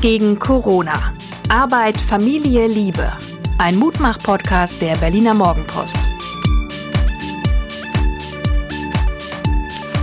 Gegen 0.00 0.38
Corona. 0.38 1.12
Arbeit, 1.48 2.00
Familie, 2.00 2.66
Liebe. 2.68 3.12
Ein 3.58 3.76
Mutmach-Podcast 3.76 4.80
der 4.80 4.96
Berliner 4.96 5.34
Morgenpost. 5.34 5.96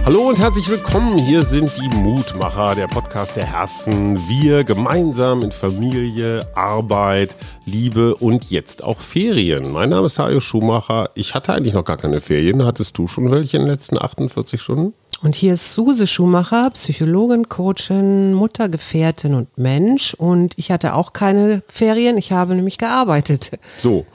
Hallo 0.06 0.30
und 0.30 0.40
herzlich 0.40 0.70
willkommen. 0.70 1.18
Hier 1.18 1.44
sind 1.44 1.72
die 1.78 1.88
Mutmacher, 1.96 2.76
der 2.76 2.88
Podcast 2.88 3.38
der 3.38 3.46
Herzen. 3.46 4.20
Wir 4.28 4.64
gemeinsam 4.64 5.42
in 5.42 5.52
Familie, 5.52 6.46
Arbeit, 6.54 7.36
Liebe 7.66 8.16
und 8.16 8.52
jetzt 8.52 8.84
auch 8.84 9.00
Ferien. 9.00 9.72
Mein 9.72 9.90
Name 9.90 10.06
ist 10.06 10.16
Tajo 10.16 10.40
Schumacher. 10.40 11.10
Ich 11.16 11.34
hatte 11.34 11.54
eigentlich 11.54 11.74
noch 11.74 11.86
gar 11.86 11.98
keine 11.98 12.22
Ferien. 12.22 12.66
Hattest 12.66 12.98
du 12.98 13.08
schon 13.08 13.32
welche 13.32 13.58
in 13.58 13.64
den 13.64 13.72
letzten 13.72 13.98
48 13.98 14.62
Stunden? 14.62 14.94
Und 15.22 15.36
hier 15.36 15.54
ist 15.54 15.74
Suse 15.74 16.08
Schumacher, 16.08 16.70
Psychologin, 16.72 17.50
Coachin, 17.50 18.34
Mutter, 18.34 18.70
Gefährtin 18.70 19.34
und 19.34 19.58
Mensch. 19.58 20.14
Und 20.14 20.54
ich 20.58 20.72
hatte 20.72 20.94
auch 20.94 21.14
keine 21.14 21.64
Ferien. 21.68 22.18
Ich 22.18 22.32
habe 22.32 22.56
nämlich 22.56 22.78
gearbeitet. 22.78 23.52
So. 23.80 24.06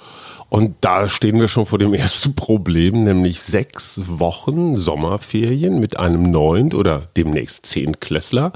Und 0.51 0.75
da 0.81 1.09
stehen 1.09 1.39
wir 1.39 1.47
schon 1.47 1.65
vor 1.65 1.79
dem 1.79 1.95
ersten 1.95 2.35
Problem, 2.35 3.05
nämlich 3.05 3.41
sechs 3.41 4.01
Wochen 4.07 4.77
Sommerferien 4.77 5.79
mit 5.79 5.99
einem 5.99 6.31
Neunt 6.31 6.75
oder 6.75 7.09
demnächst 7.17 7.67
Zehntklässler. 7.67 8.53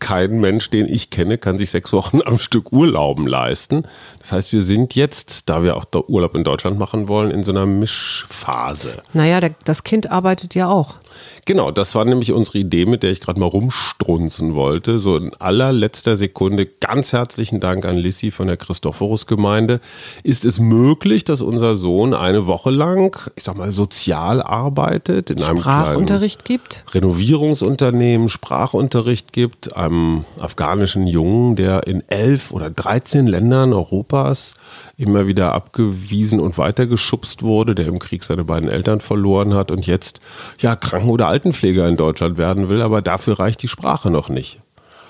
Kein 0.00 0.40
Mensch, 0.40 0.70
den 0.70 0.88
ich 0.88 1.10
kenne, 1.10 1.38
kann 1.38 1.58
sich 1.58 1.70
sechs 1.70 1.92
Wochen 1.92 2.20
am 2.24 2.38
Stück 2.38 2.72
Urlauben 2.72 3.26
leisten. 3.26 3.84
Das 4.20 4.32
heißt, 4.32 4.52
wir 4.52 4.62
sind 4.62 4.94
jetzt, 4.94 5.48
da 5.48 5.62
wir 5.62 5.76
auch 5.76 5.86
Urlaub 6.08 6.34
in 6.34 6.44
Deutschland 6.44 6.78
machen 6.78 7.08
wollen, 7.08 7.30
in 7.30 7.42
so 7.42 7.52
einer 7.52 7.66
Mischphase. 7.66 9.02
Naja, 9.12 9.40
der, 9.40 9.54
das 9.64 9.84
Kind 9.84 10.10
arbeitet 10.10 10.54
ja 10.54 10.68
auch. 10.68 10.96
Genau, 11.44 11.70
das 11.70 11.94
war 11.94 12.04
nämlich 12.04 12.32
unsere 12.32 12.58
Idee, 12.58 12.86
mit 12.86 13.02
der 13.02 13.10
ich 13.10 13.20
gerade 13.20 13.40
mal 13.40 13.46
rumstrunzen 13.46 14.54
wollte. 14.54 14.98
So 14.98 15.16
in 15.16 15.32
allerletzter 15.38 16.16
Sekunde 16.16 16.66
ganz 16.66 17.12
herzlichen 17.12 17.60
Dank 17.60 17.84
an 17.84 17.96
Lissy 17.96 18.30
von 18.30 18.46
der 18.48 18.56
Christophorus-Gemeinde. 18.56 19.80
Ist 20.22 20.44
es 20.44 20.58
möglich, 20.58 21.24
dass 21.24 21.40
unser 21.40 21.76
Sohn 21.76 22.14
eine 22.14 22.46
Woche 22.46 22.70
lang, 22.70 23.16
ich 23.36 23.44
sag 23.44 23.56
mal, 23.56 23.72
sozial 23.72 24.42
arbeitet, 24.42 25.30
in 25.30 25.42
einem 25.42 25.58
Sprachunterricht 25.58 26.44
gibt? 26.44 26.84
Renovierungsunternehmen, 26.92 28.28
Sprachunterricht 28.28 29.32
gibt, 29.32 29.76
einem 29.76 30.24
afghanischen 30.38 31.06
Jungen, 31.06 31.56
der 31.56 31.86
in 31.86 32.02
elf 32.08 32.50
oder 32.50 32.70
13 32.70 33.26
Ländern 33.26 33.72
Europas 33.72 34.54
immer 34.98 35.28
wieder 35.28 35.52
abgewiesen 35.52 36.40
und 36.40 36.58
weitergeschubst 36.58 37.42
wurde, 37.42 37.74
der 37.76 37.86
im 37.86 38.00
Krieg 38.00 38.24
seine 38.24 38.44
beiden 38.44 38.68
Eltern 38.68 39.00
verloren 39.00 39.54
hat 39.54 39.70
und 39.70 39.86
jetzt 39.86 40.18
ja 40.58 40.74
Kranken- 40.74 41.10
oder 41.10 41.28
Altenpfleger 41.28 41.88
in 41.88 41.96
Deutschland 41.96 42.36
werden 42.36 42.68
will, 42.68 42.82
aber 42.82 43.00
dafür 43.00 43.38
reicht 43.38 43.62
die 43.62 43.68
Sprache 43.68 44.10
noch 44.10 44.28
nicht. 44.28 44.60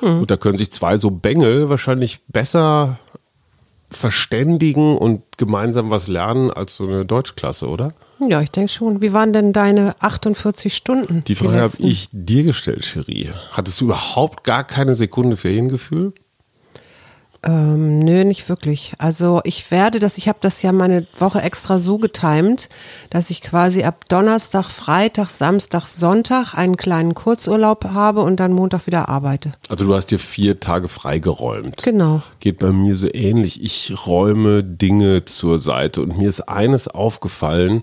Hm. 0.01 0.21
Und 0.21 0.31
da 0.31 0.37
können 0.37 0.59
sich 0.59 0.71
zwei 0.71 0.99
so 0.99 1.11
Bengel 1.11 1.71
wahrscheinlich 1.71 2.21
besser 2.29 2.99
verständigen 3.91 4.99
und 4.99 5.23
gemeinsam 5.39 5.91
was 5.91 6.09
lernen 6.09 6.51
als 6.51 6.77
so 6.77 6.85
eine 6.85 7.07
Deutschklasse, 7.07 7.67
oder? 7.69 7.95
Ja, 8.29 8.43
ich 8.43 8.51
denke 8.51 8.71
schon. 8.71 9.01
Wie 9.01 9.15
waren 9.15 9.33
denn 9.33 9.55
deine 9.55 9.95
48 10.01 10.77
Stunden? 10.77 11.25
Die 11.25 11.35
Frage 11.35 11.63
habe 11.63 11.73
ich 11.79 12.11
dir 12.13 12.43
gestellt, 12.43 12.85
Cherie. 12.85 13.31
Hattest 13.53 13.81
du 13.81 13.87
überhaupt 13.87 14.45
gar 14.45 14.65
keine 14.65 14.95
Sekunde 14.95 15.39
Feriengefühl? 15.39 16.13
Ähm, 17.45 18.01
nö, 18.01 18.25
nicht 18.25 18.49
wirklich. 18.49 18.95
Also 18.99 19.41
ich 19.45 19.71
werde 19.71 20.01
das, 20.01 20.19
ich 20.19 20.29
habe 20.29 20.39
das 20.41 20.63
ja 20.63 20.73
meine 20.73 21.07
Woche 21.19 21.41
extra 21.41 21.79
so 21.79 21.99
getimt, 21.99 22.69
dass 23.11 23.31
ich 23.31 23.43
quasi 23.43 23.85
ab 23.85 24.09
Donnerstag, 24.09 24.71
Freitag, 24.71 25.31
Samstag, 25.31 25.87
Sonntag 25.87 26.55
einen 26.55 26.77
kleinen 26.77 27.15
Kurzurlaub 27.15 27.85
habe 27.85 28.23
und 28.23 28.41
dann 28.41 28.53
Montag 28.53 28.87
wieder 28.89 29.09
arbeite. 29.09 29.53
Also 29.69 29.85
du 29.85 29.95
hast 29.95 30.07
dir 30.07 30.19
vier 30.19 30.59
Tage 30.59 30.89
freigeräumt. 30.89 31.83
Genau. 31.83 32.23
Geht 32.41 32.59
bei 32.59 32.73
mir 32.73 32.97
so 32.97 33.09
ähnlich. 33.13 33.63
Ich 33.63 33.95
räume 34.07 34.65
Dinge 34.65 35.25
zur 35.25 35.61
Seite 35.61 36.03
und 36.03 36.19
mir 36.19 36.29
ist 36.29 36.49
eines 36.49 36.89
aufgefallen, 36.89 37.83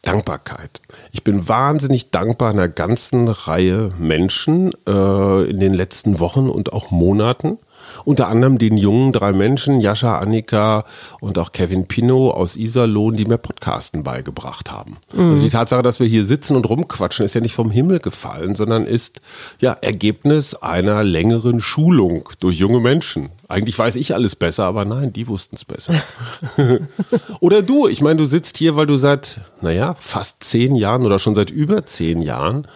Dankbarkeit. 0.00 0.80
Ich 1.12 1.24
bin 1.24 1.48
wahnsinnig 1.48 2.10
dankbar 2.10 2.50
einer 2.50 2.68
ganzen 2.68 3.28
Reihe 3.28 3.92
Menschen 3.98 4.72
äh, 4.86 5.50
in 5.50 5.60
den 5.60 5.74
letzten 5.74 6.20
Wochen 6.20 6.48
und 6.48 6.72
auch 6.72 6.90
Monaten 6.90 7.58
unter 8.04 8.28
anderem 8.28 8.58
den 8.58 8.76
jungen 8.76 9.12
drei 9.12 9.32
Menschen, 9.32 9.80
Jascha, 9.80 10.18
Annika 10.18 10.84
und 11.20 11.38
auch 11.38 11.52
Kevin 11.52 11.86
Pino 11.86 12.30
aus 12.30 12.56
Iserlohn, 12.56 13.16
die 13.16 13.24
mir 13.24 13.38
Podcasten 13.38 14.02
beigebracht 14.02 14.70
haben. 14.70 14.98
Mhm. 15.12 15.30
Also 15.30 15.42
die 15.42 15.48
Tatsache, 15.48 15.82
dass 15.82 16.00
wir 16.00 16.06
hier 16.06 16.24
sitzen 16.24 16.56
und 16.56 16.68
rumquatschen, 16.68 17.24
ist 17.24 17.34
ja 17.34 17.40
nicht 17.40 17.54
vom 17.54 17.70
Himmel 17.70 18.00
gefallen, 18.00 18.54
sondern 18.54 18.86
ist 18.86 19.20
ja 19.60 19.72
Ergebnis 19.72 20.54
einer 20.54 21.04
längeren 21.04 21.60
Schulung 21.60 22.28
durch 22.40 22.56
junge 22.58 22.80
Menschen. 22.80 23.30
Eigentlich 23.48 23.78
weiß 23.78 23.96
ich 23.96 24.14
alles 24.14 24.36
besser, 24.36 24.64
aber 24.64 24.84
nein, 24.84 25.12
die 25.12 25.28
wussten 25.28 25.56
es 25.56 25.64
besser. 25.64 25.94
oder 27.40 27.62
du, 27.62 27.88
ich 27.88 28.00
meine, 28.00 28.16
du 28.16 28.24
sitzt 28.24 28.56
hier, 28.56 28.76
weil 28.76 28.86
du 28.86 28.96
seit, 28.96 29.40
naja, 29.60 29.94
fast 30.00 30.42
zehn 30.42 30.74
Jahren 30.74 31.04
oder 31.04 31.18
schon 31.18 31.34
seit 31.34 31.50
über 31.50 31.84
zehn 31.86 32.22
Jahren 32.22 32.66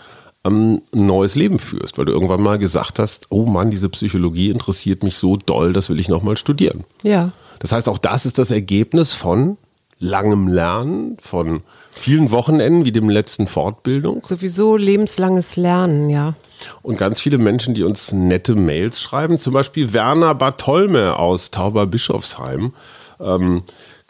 ähm, 0.48 0.82
ein 0.94 1.06
neues 1.06 1.34
Leben 1.34 1.58
führst, 1.58 1.98
weil 1.98 2.06
du 2.06 2.12
irgendwann 2.12 2.42
mal 2.42 2.58
gesagt 2.58 2.98
hast, 2.98 3.26
oh 3.30 3.46
Mann, 3.46 3.70
diese 3.70 3.88
Psychologie 3.88 4.50
interessiert 4.50 5.02
mich 5.02 5.16
so 5.16 5.36
doll, 5.36 5.72
das 5.72 5.88
will 5.88 6.00
ich 6.00 6.08
nochmal 6.08 6.36
studieren. 6.36 6.84
Ja. 7.02 7.32
Das 7.60 7.72
heißt, 7.72 7.88
auch 7.88 7.98
das 7.98 8.26
ist 8.26 8.38
das 8.38 8.50
Ergebnis 8.50 9.14
von 9.14 9.56
langem 10.00 10.48
Lernen, 10.48 11.16
von 11.20 11.62
vielen 11.90 12.30
Wochenenden 12.30 12.84
wie 12.84 12.92
dem 12.92 13.10
letzten 13.10 13.46
Fortbildung. 13.46 14.22
Sowieso 14.22 14.76
lebenslanges 14.76 15.56
Lernen, 15.56 16.08
ja. 16.08 16.34
Und 16.82 16.98
ganz 16.98 17.20
viele 17.20 17.38
Menschen, 17.38 17.74
die 17.74 17.84
uns 17.84 18.12
nette 18.12 18.54
Mails 18.54 19.00
schreiben, 19.00 19.38
zum 19.38 19.54
Beispiel 19.54 19.92
Werner 19.92 20.34
Bartolme 20.34 21.16
aus 21.16 21.50
Tauberbischofsheim. 21.50 22.72
Ähm, 23.20 23.62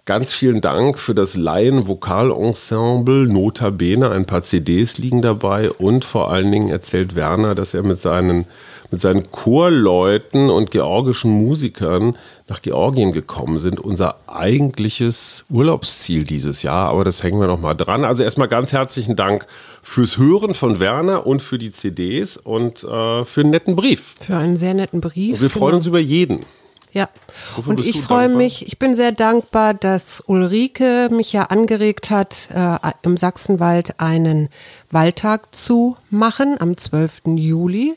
Ganz 0.09 0.33
vielen 0.33 0.63
Dank 0.63 0.99
für 0.99 1.15
das 1.15 1.37
Laien-Vokalensemble 1.37 3.29
Notabene. 3.29 4.09
Ein 4.11 4.25
paar 4.25 4.43
CDs 4.43 4.97
liegen 4.97 5.21
dabei 5.21 5.71
und 5.71 6.03
vor 6.03 6.31
allen 6.31 6.51
Dingen 6.51 6.71
erzählt 6.71 7.15
Werner, 7.15 7.55
dass 7.55 7.75
er 7.75 7.83
mit 7.83 8.01
seinen, 8.01 8.47
mit 8.91 9.03
seinen 9.03 9.31
Chorleuten 9.31 10.49
und 10.49 10.71
georgischen 10.71 11.31
Musikern 11.31 12.17
nach 12.49 12.63
Georgien 12.63 13.13
gekommen 13.13 13.59
sind. 13.59 13.81
Unser 13.81 14.17
eigentliches 14.27 15.45
Urlaubsziel 15.51 16.25
dieses 16.25 16.63
Jahr, 16.63 16.89
aber 16.89 17.05
das 17.05 17.23
hängen 17.23 17.39
wir 17.39 17.47
noch 17.47 17.61
mal 17.61 17.75
dran. 17.75 18.07
Also 18.07 18.23
erstmal 18.23 18.49
ganz 18.49 18.73
herzlichen 18.73 19.15
Dank 19.15 19.47
fürs 19.83 20.17
Hören 20.17 20.55
von 20.55 20.81
Werner 20.81 21.27
und 21.27 21.43
für 21.43 21.59
die 21.59 21.71
CDs 21.71 22.39
und 22.39 22.83
äh, 22.83 23.27
für 23.27 23.43
einen 23.43 23.51
netten 23.51 23.77
Brief. 23.77 24.15
Für 24.23 24.39
einen 24.39 24.57
sehr 24.57 24.73
netten 24.73 25.03
Brief. 25.03 25.35
Und 25.35 25.43
wir 25.43 25.51
freuen 25.51 25.73
genau. 25.73 25.77
uns 25.77 25.87
über 25.87 25.99
jeden. 25.99 26.47
Ja, 26.93 27.09
Wofür 27.56 27.71
und 27.71 27.81
ich 27.81 28.00
freue 28.00 28.28
mich, 28.28 28.66
ich 28.66 28.78
bin 28.78 28.94
sehr 28.94 29.12
dankbar, 29.12 29.75
dass 29.75 30.22
Ulrike 30.26 31.09
mich 31.10 31.32
ja 31.32 31.44
angeregt 31.44 32.10
hat, 32.10 32.49
äh, 32.53 32.78
im 33.03 33.16
Sachsenwald 33.16 34.00
einen 34.00 34.49
Waldtag 34.91 35.54
zu 35.54 35.97
machen 36.10 36.56
am 36.59 36.77
12. 36.77 37.22
Juli. 37.37 37.97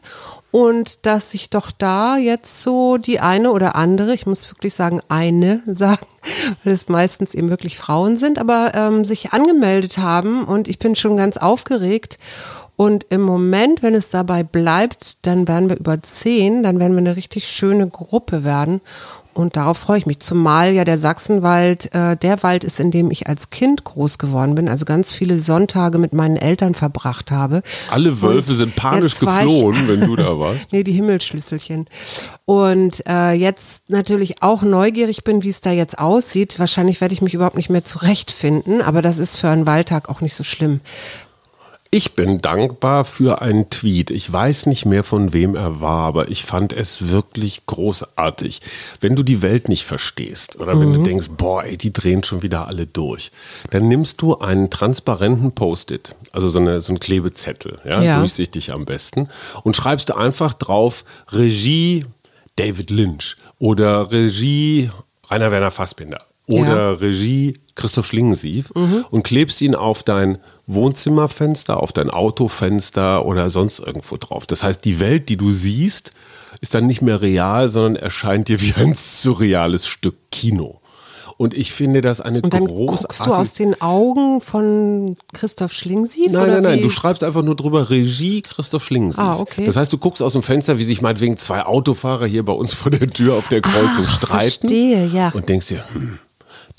Und 0.52 1.06
dass 1.06 1.32
sich 1.32 1.50
doch 1.50 1.72
da 1.72 2.18
jetzt 2.18 2.62
so 2.62 2.98
die 2.98 3.22
eine 3.22 3.52
oder 3.52 3.76
andere, 3.76 4.14
ich 4.14 4.26
muss 4.26 4.50
wirklich 4.52 4.74
sagen 4.74 5.00
eine 5.08 5.64
sagen, 5.68 6.06
weil 6.64 6.74
es 6.74 6.90
meistens 6.90 7.34
eben 7.34 7.50
wirklich 7.50 7.78
Frauen 7.78 8.18
sind, 8.18 8.38
aber 8.38 8.74
ähm, 8.76 9.06
sich 9.06 9.32
angemeldet 9.32 9.98
haben. 9.98 10.44
Und 10.44 10.68
ich 10.68 10.78
bin 10.78 10.98
schon 10.98 11.16
ganz 11.16 11.38
aufgeregt 11.38 12.18
und 12.82 13.06
im 13.12 13.22
Moment, 13.22 13.84
wenn 13.84 13.94
es 13.94 14.10
dabei 14.10 14.42
bleibt, 14.42 15.28
dann 15.28 15.48
werden 15.48 15.70
wir 15.70 15.78
über 15.78 16.02
zehn, 16.02 16.64
dann 16.64 16.80
werden 16.80 16.94
wir 16.94 16.98
eine 16.98 17.16
richtig 17.16 17.48
schöne 17.48 17.88
Gruppe 17.88 18.44
werden. 18.44 18.82
Und 19.36 19.56
darauf 19.56 19.78
freue 19.78 20.00
ich 20.00 20.08
mich. 20.08 20.20
Zumal 20.20 20.74
ja 20.74 20.84
der 20.84 20.98
Sachsenwald 20.98 21.94
äh, 21.94 22.18
der 22.18 22.42
Wald 22.42 22.64
ist, 22.64 22.80
in 22.80 22.90
dem 22.90 23.12
ich 23.12 23.28
als 23.28 23.52
Kind 23.52 23.84
groß 23.84 24.18
geworden 24.18 24.56
bin, 24.56 24.68
also 24.68 24.86
ganz 24.86 25.12
viele 25.12 25.40
Sonntage 25.40 26.00
mit 26.00 26.14
meinen 26.14 26.38
Eltern 26.38 26.74
verbracht 26.74 27.30
habe. 27.30 27.62
Alle 27.92 28.20
Wölfe 28.24 28.50
und 28.50 28.58
sind 28.58 28.76
panisch 28.76 29.20
geflohen, 29.20 29.78
wenn 29.88 30.02
du 30.02 30.16
da 30.16 30.40
warst. 30.40 30.72
nee, 30.72 30.84
die 30.84 30.94
Himmelsschlüsselchen. 30.94 31.86
Und 32.46 33.04
äh, 33.08 33.34
jetzt 33.34 33.92
natürlich 33.92 34.42
auch 34.42 34.64
neugierig 34.64 35.24
bin, 35.24 35.44
wie 35.44 35.50
es 35.50 35.62
da 35.62 35.70
jetzt 35.70 36.00
aussieht. 36.00 36.58
Wahrscheinlich 36.58 37.00
werde 37.00 37.14
ich 37.14 37.22
mich 37.22 37.36
überhaupt 37.36 37.58
nicht 37.58 37.70
mehr 37.70 37.86
zurechtfinden, 37.86 38.82
aber 38.82 39.04
das 39.04 39.20
ist 39.20 39.36
für 39.36 39.50
einen 39.50 39.68
Waldtag 39.68 40.10
auch 40.10 40.22
nicht 40.22 40.34
so 40.34 40.44
schlimm. 40.44 40.80
Ich 41.94 42.14
bin 42.14 42.40
dankbar 42.40 43.04
für 43.04 43.42
einen 43.42 43.70
Tweet. 43.70 44.12
Ich 44.12 44.32
weiß 44.32 44.68
nicht 44.68 44.86
mehr, 44.86 45.04
von 45.04 45.34
wem 45.34 45.56
er 45.56 45.82
war, 45.82 46.08
aber 46.08 46.30
ich 46.30 46.46
fand 46.46 46.72
es 46.72 47.10
wirklich 47.10 47.66
großartig. 47.66 48.62
Wenn 49.02 49.18
du 49.18 49.24
die 49.24 49.42
Welt 49.42 49.68
nicht 49.68 49.84
verstehst 49.84 50.56
oder 50.56 50.80
wenn 50.80 50.88
mhm. 50.88 50.94
du 50.94 51.04
denkst, 51.04 51.32
boah, 51.36 51.66
ey, 51.66 51.76
die 51.76 51.92
drehen 51.92 52.24
schon 52.24 52.44
wieder 52.44 52.68
alle 52.68 52.88
durch, 52.88 53.34
dann 53.72 53.90
nimmst 53.90 54.22
du 54.22 54.38
einen 54.38 54.70
transparenten 54.70 55.52
Post-it, 55.52 56.16
also 56.32 56.48
so, 56.48 56.60
eine, 56.60 56.80
so 56.80 56.94
einen 56.94 57.02
Klebezettel, 57.02 57.80
ja, 57.84 58.02
ja. 58.02 58.20
durchsichtig 58.20 58.72
am 58.72 58.86
besten, 58.86 59.28
und 59.64 59.76
schreibst 59.76 60.16
einfach 60.16 60.54
drauf 60.54 61.04
Regie 61.34 62.06
David 62.56 62.90
Lynch 62.90 63.36
oder 63.60 64.14
Regie 64.14 64.90
Rainer 65.30 65.52
Werner 65.52 65.72
Fassbinder 65.72 66.22
oder 66.48 66.76
ja. 66.76 66.92
Regie 66.92 67.60
Christoph 67.76 68.08
Schlingensief 68.08 68.72
mhm. 68.76 69.06
und 69.10 69.24
klebst 69.24 69.62
ihn 69.62 69.76
auf 69.76 70.04
dein 70.04 70.38
Wohnzimmerfenster, 70.68 71.82
auf 71.82 71.94
dein 71.94 72.10
Autofenster 72.10 73.26
oder 73.26 73.50
sonst 73.50 73.80
irgendwo 73.80 74.18
drauf. 74.18 74.46
Das 74.46 74.64
heißt, 74.64 74.84
die 74.86 75.00
Welt, 75.00 75.30
die 75.30 75.38
du 75.38 75.52
siehst, 75.52 76.12
ist 76.60 76.76
dann 76.76 76.88
nicht 76.88 77.02
mehr 77.02 77.22
real, 77.22 77.70
sondern 77.70 77.96
erscheint 77.96 78.48
dir 78.48 78.62
wie 78.62 78.74
ein 78.76 78.94
surreales 78.94 79.88
Stück 79.88 80.16
Kino. 80.32 80.82
Und 81.38 81.56
ich 81.56 81.72
finde 81.72 82.02
das 82.02 82.22
eine 82.22 82.40
und 82.42 82.54
dann 82.54 82.68
großartige. 82.68 83.08
Guckst 83.08 83.26
du 83.26 83.34
aus 83.34 83.54
den 83.54 83.82
Augen 83.82 84.42
von 84.42 85.16
Christoph 85.34 85.74
Schlingensief? 85.74 86.32
Nein, 86.32 86.52
nein, 86.52 86.62
nein. 86.62 86.78
Wie? 86.78 86.84
Du 86.84 86.90
schreibst 86.92 87.24
einfach 87.24 87.42
nur 87.42 87.56
drüber 87.56 87.90
Regie 87.90 88.44
Christoph 88.44 88.84
Schlingensief. 88.84 89.24
Ah, 89.24 89.40
okay. 89.40 89.66
Das 89.66 89.76
heißt, 89.76 89.92
du 89.92 89.98
guckst 89.98 90.22
aus 90.22 90.34
dem 90.34 90.44
Fenster, 90.44 90.78
wie 90.78 90.84
sich 90.84 91.02
meinetwegen 91.02 91.38
zwei 91.38 91.66
Autofahrer 91.66 92.28
hier 92.28 92.46
bei 92.46 92.54
uns 92.54 92.74
vor 92.74 92.92
der 92.92 93.08
Tür 93.08 93.34
auf 93.34 93.48
der 93.48 93.62
Kreuzung 93.62 94.06
Ach, 94.06 94.20
streiten. 94.20 94.68
Verstehe, 94.68 95.08
ja. 95.08 95.30
Und 95.30 95.50
denkst 95.50 95.70
dir, 95.70 95.84
hm, 95.94 96.20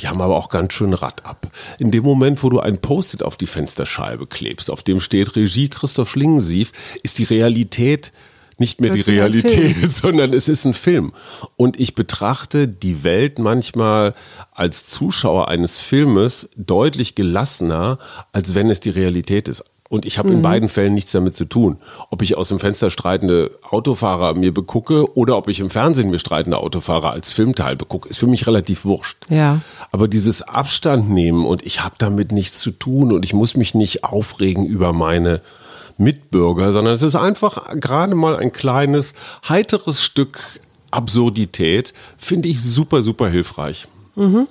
die 0.02 0.08
haben 0.08 0.20
aber 0.20 0.37
auch 0.37 0.49
ganz 0.49 0.72
schön 0.72 0.94
Rad 0.94 1.25
ab. 1.25 1.46
In 1.78 1.90
dem 1.93 2.02
Moment, 2.02 2.43
wo 2.43 2.50
du 2.50 2.60
ein 2.60 2.78
Post-it 2.78 3.22
auf 3.22 3.37
die 3.37 3.46
Fensterscheibe 3.46 4.26
klebst, 4.26 4.70
auf 4.70 4.82
dem 4.82 5.00
steht 5.00 5.37
Regie 5.37 5.69
Christoph 5.69 6.10
Schlingensief, 6.10 6.72
ist 7.02 7.19
die 7.19 7.25
Realität 7.25 8.12
nicht 8.58 8.81
mehr 8.81 8.93
die 8.93 9.00
Realität, 9.00 9.93
sondern 9.93 10.32
es 10.32 10.49
ist 10.49 10.64
ein 10.64 10.75
Film. 10.75 11.12
Und 11.56 11.81
ich 11.81 11.94
betrachte 11.94 12.69
die 12.69 13.02
Welt 13.02 13.38
manchmal 13.38 14.14
als 14.52 14.87
Zuschauer 14.87 15.49
eines 15.49 15.78
Filmes 15.78 16.49
deutlich 16.56 17.14
gelassener, 17.14 17.99
als 18.32 18.54
wenn 18.54 18.70
es 18.70 18.81
die 18.81 18.90
Realität 18.90 19.49
ist. 19.49 19.64
Und 19.92 20.06
ich 20.06 20.16
habe 20.16 20.30
mhm. 20.30 20.36
in 20.36 20.42
beiden 20.42 20.68
Fällen 20.70 20.94
nichts 20.94 21.12
damit 21.12 21.36
zu 21.36 21.44
tun. 21.44 21.76
Ob 22.08 22.22
ich 22.22 22.38
aus 22.38 22.48
dem 22.48 22.58
Fenster 22.58 22.88
streitende 22.88 23.50
Autofahrer 23.60 24.32
mir 24.32 24.54
begucke 24.54 25.14
oder 25.14 25.36
ob 25.36 25.48
ich 25.48 25.60
im 25.60 25.68
Fernsehen 25.68 26.08
mir 26.08 26.18
streitende 26.18 26.56
Autofahrer 26.56 27.10
als 27.10 27.30
Filmteil 27.30 27.76
begucke, 27.76 28.08
ist 28.08 28.16
für 28.16 28.26
mich 28.26 28.46
relativ 28.46 28.86
wurscht. 28.86 29.18
Ja. 29.28 29.60
Aber 29.90 30.08
dieses 30.08 30.40
Abstand 30.40 31.10
nehmen 31.10 31.44
und 31.44 31.66
ich 31.66 31.84
habe 31.84 31.96
damit 31.98 32.32
nichts 32.32 32.58
zu 32.58 32.70
tun 32.70 33.12
und 33.12 33.22
ich 33.26 33.34
muss 33.34 33.54
mich 33.54 33.74
nicht 33.74 34.02
aufregen 34.02 34.64
über 34.64 34.94
meine 34.94 35.42
Mitbürger, 35.98 36.72
sondern 36.72 36.94
es 36.94 37.02
ist 37.02 37.14
einfach 37.14 37.78
gerade 37.78 38.14
mal 38.14 38.36
ein 38.36 38.50
kleines, 38.50 39.12
heiteres 39.46 40.02
Stück 40.02 40.60
Absurdität, 40.90 41.92
finde 42.16 42.48
ich 42.48 42.62
super, 42.62 43.02
super 43.02 43.28
hilfreich. 43.28 43.88
Mhm. 44.16 44.46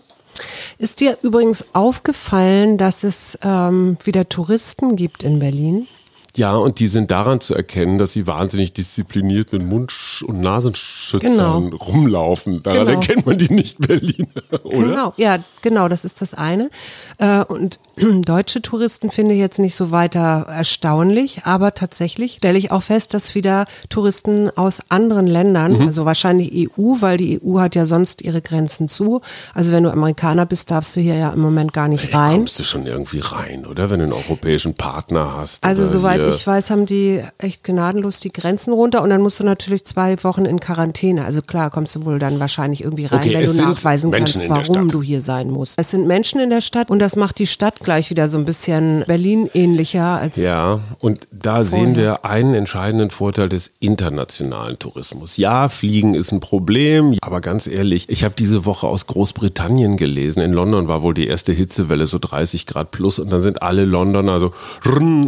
Ist 0.78 1.00
dir 1.00 1.18
übrigens 1.22 1.66
aufgefallen, 1.74 2.78
dass 2.78 3.04
es 3.04 3.38
ähm, 3.44 3.98
wieder 4.04 4.30
Touristen 4.30 4.96
gibt 4.96 5.24
in 5.24 5.40
Berlin? 5.40 5.88
Ja, 6.36 6.56
und 6.56 6.80
die 6.80 6.88
sind 6.88 7.12
daran 7.12 7.42
zu 7.42 7.56
erkennen, 7.56 7.98
dass 7.98 8.14
sie 8.14 8.26
wahnsinnig 8.26 8.74
diszipliniert 8.74 9.52
mit 9.52 9.64
Mund- 9.64 10.24
und 10.26 10.40
Nasenschützern 10.40 11.72
genau. 11.72 11.76
rumlaufen. 11.76 12.64
Daran 12.64 12.88
genau. 12.88 13.00
erkennt 13.00 13.26
man 13.26 13.38
die 13.38 13.54
Nicht-Berliner, 13.54 14.28
oder? 14.64 14.88
Genau, 14.88 15.14
ja, 15.18 15.38
genau, 15.62 15.90
das 15.90 16.06
ist 16.06 16.22
das 16.22 16.34
eine. 16.34 16.70
Äh, 17.18 17.44
und 17.44 17.80
deutsche 17.98 18.62
Touristen 18.62 19.12
finde 19.12 19.34
ich 19.34 19.40
jetzt 19.40 19.60
nicht 19.60 19.76
so 19.76 19.92
weiter 19.92 20.46
erstaunlich, 20.50 21.42
aber 21.44 21.74
tatsächlich 21.74 22.36
stelle 22.36 22.58
ich 22.58 22.72
auch 22.72 22.84
fest, 22.84 23.14
dass 23.14 23.36
wieder 23.36 23.66
Touristen 23.90 24.50
aus 24.56 24.82
anderen 24.90 25.28
Ländern, 25.28 25.74
mhm. 25.74 25.88
also 25.88 26.06
wahrscheinlich 26.06 26.70
EU, 26.78 26.96
weil 27.02 27.18
die 27.18 27.42
EU 27.44 27.60
hat 27.60 27.76
ja 27.76 27.86
sonst 27.86 28.22
ihre 28.22 28.42
Grenzen 28.42 28.88
zu. 28.88 29.22
Also 29.54 29.72
wenn 29.72 29.84
du 29.84 29.92
Amerikaner 29.92 30.46
bist, 30.46 30.72
darfst 30.72 30.96
du 30.96 31.02
hier 31.02 31.16
ja 31.16 31.32
im 31.32 31.42
Moment 31.42 31.74
gar 31.74 31.90
nicht 31.90 32.14
rein. 32.14 32.32
Ja, 32.32 32.38
kommst 32.38 32.60
du 32.60 32.64
schon 32.64 32.86
irgendwie 32.86 33.20
rein, 33.20 33.66
oder? 33.66 33.90
Wenn 33.90 34.00
du 34.00 34.06
einen 34.06 34.14
europäischen 34.14 34.74
Partner 34.76 35.36
hast. 35.36 35.64
Also 35.66 35.86
soweit 35.86 36.21
soweit 36.22 36.36
ich 36.36 36.48
weiß, 36.48 36.70
haben 36.70 36.86
die 36.86 37.22
echt 37.38 37.64
gnadenlos 37.64 38.20
die 38.20 38.32
Grenzen 38.32 38.74
runter 38.74 39.02
und 39.02 39.10
dann 39.10 39.22
musst 39.22 39.40
du 39.40 39.44
natürlich 39.44 39.86
zwei 39.86 40.22
Wochen 40.24 40.46
in 40.46 40.60
Quarantäne. 40.60 41.26
Also 41.26 41.42
klar, 41.42 41.70
kommst 41.70 41.96
du 41.96 42.06
wohl 42.06 42.20
dann 42.20 42.40
wahrscheinlich 42.40 42.84
irgendwie 42.84 43.06
rein, 43.06 43.20
okay, 43.20 43.34
wenn 43.34 43.46
du 43.46 43.54
nachweisen 43.54 44.12
kannst, 44.12 44.50
warum 44.50 44.90
du 44.90 45.02
hier 45.02 45.22
sein 45.22 45.50
musst. 45.50 45.76
Es 45.78 45.92
sind 45.92 46.08
Menschen 46.08 46.40
in 46.40 46.50
der 46.50 46.62
Stadt 46.62 46.90
und 46.90 47.00
das 47.00 47.16
macht 47.16 47.40
die 47.40 47.48
Stadt 47.48 47.80
gleich 47.80 48.10
wieder 48.10 48.28
so 48.28 48.38
ein 48.38 48.46
bisschen 48.46 49.04
Berlin-ähnlicher 49.08 50.04
als. 50.04 50.38
Ja, 50.38 50.80
und 51.02 51.28
da 51.32 51.64
vorher. 51.64 51.66
sehen 51.66 51.96
wir 51.96 52.26
einen 52.26 52.54
entscheidenden 52.54 53.10
Vorteil 53.10 53.50
des 53.50 53.72
internationalen 53.80 54.80
Tourismus. 54.80 55.38
Ja, 55.38 55.70
Fliegen 55.70 56.16
ist 56.16 56.32
ein 56.32 56.40
Problem, 56.40 57.18
aber 57.22 57.42
ganz 57.42 57.68
ehrlich, 57.68 58.10
ich 58.10 58.24
habe 58.24 58.36
diese 58.38 58.66
Woche 58.66 58.88
aus 58.88 59.08
Großbritannien 59.08 59.98
gelesen. 59.98 60.42
In 60.42 60.54
London 60.54 60.88
war 60.88 61.02
wohl 61.02 61.14
die 61.14 61.28
erste 61.28 61.54
Hitzewelle 61.54 62.06
so 62.06 62.20
30 62.20 62.66
Grad 62.66 62.92
plus 62.92 63.20
und 63.20 63.32
dann 63.32 63.42
sind 63.42 63.62
alle 63.62 63.86
Londoner 63.86 64.40
so 64.40 64.52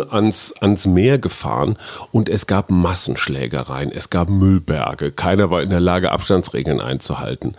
ans, 0.09 0.53
ans 0.59 0.82
ins 0.83 0.93
Meer 0.93 1.17
gefahren 1.17 1.77
und 2.11 2.29
es 2.29 2.47
gab 2.47 2.69
Massenschlägereien, 2.69 3.91
es 3.91 4.09
gab 4.09 4.29
Müllberge. 4.29 5.11
Keiner 5.11 5.49
war 5.49 5.61
in 5.61 5.69
der 5.69 5.79
Lage, 5.79 6.11
Abstandsregeln 6.11 6.79
einzuhalten. 6.79 7.55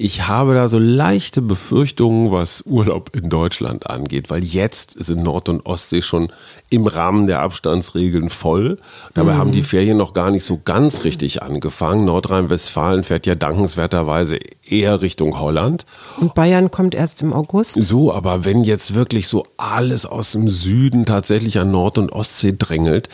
Ich 0.00 0.28
habe 0.28 0.54
da 0.54 0.68
so 0.68 0.78
leichte 0.78 1.42
Befürchtungen, 1.42 2.30
was 2.30 2.62
Urlaub 2.64 3.16
in 3.16 3.28
Deutschland 3.28 3.90
angeht, 3.90 4.30
weil 4.30 4.44
jetzt 4.44 4.92
sind 4.92 5.24
Nord- 5.24 5.48
und 5.48 5.66
Ostsee 5.66 6.02
schon 6.02 6.30
im 6.70 6.86
Rahmen 6.86 7.26
der 7.26 7.40
Abstandsregeln 7.40 8.30
voll. 8.30 8.78
Dabei 9.14 9.34
mhm. 9.34 9.38
haben 9.38 9.52
die 9.52 9.64
Ferien 9.64 9.96
noch 9.96 10.14
gar 10.14 10.30
nicht 10.30 10.44
so 10.44 10.60
ganz 10.64 11.02
richtig 11.02 11.42
angefangen. 11.42 12.04
Nordrhein-Westfalen 12.04 13.02
fährt 13.02 13.26
ja 13.26 13.34
dankenswerterweise 13.34 14.38
eher 14.64 15.02
Richtung 15.02 15.40
Holland. 15.40 15.84
Und 16.20 16.34
Bayern 16.34 16.70
kommt 16.70 16.94
erst 16.94 17.20
im 17.22 17.32
August. 17.32 17.82
So, 17.82 18.12
aber 18.12 18.44
wenn 18.44 18.62
jetzt 18.62 18.94
wirklich 18.94 19.26
so 19.26 19.46
alles 19.56 20.06
aus 20.06 20.30
dem 20.30 20.48
Süden 20.48 21.06
tatsächlich 21.06 21.58
an 21.58 21.72
Nord- 21.72 21.98
und 21.98 22.12
Ostsee 22.12 22.54
drängelt, 22.56 23.08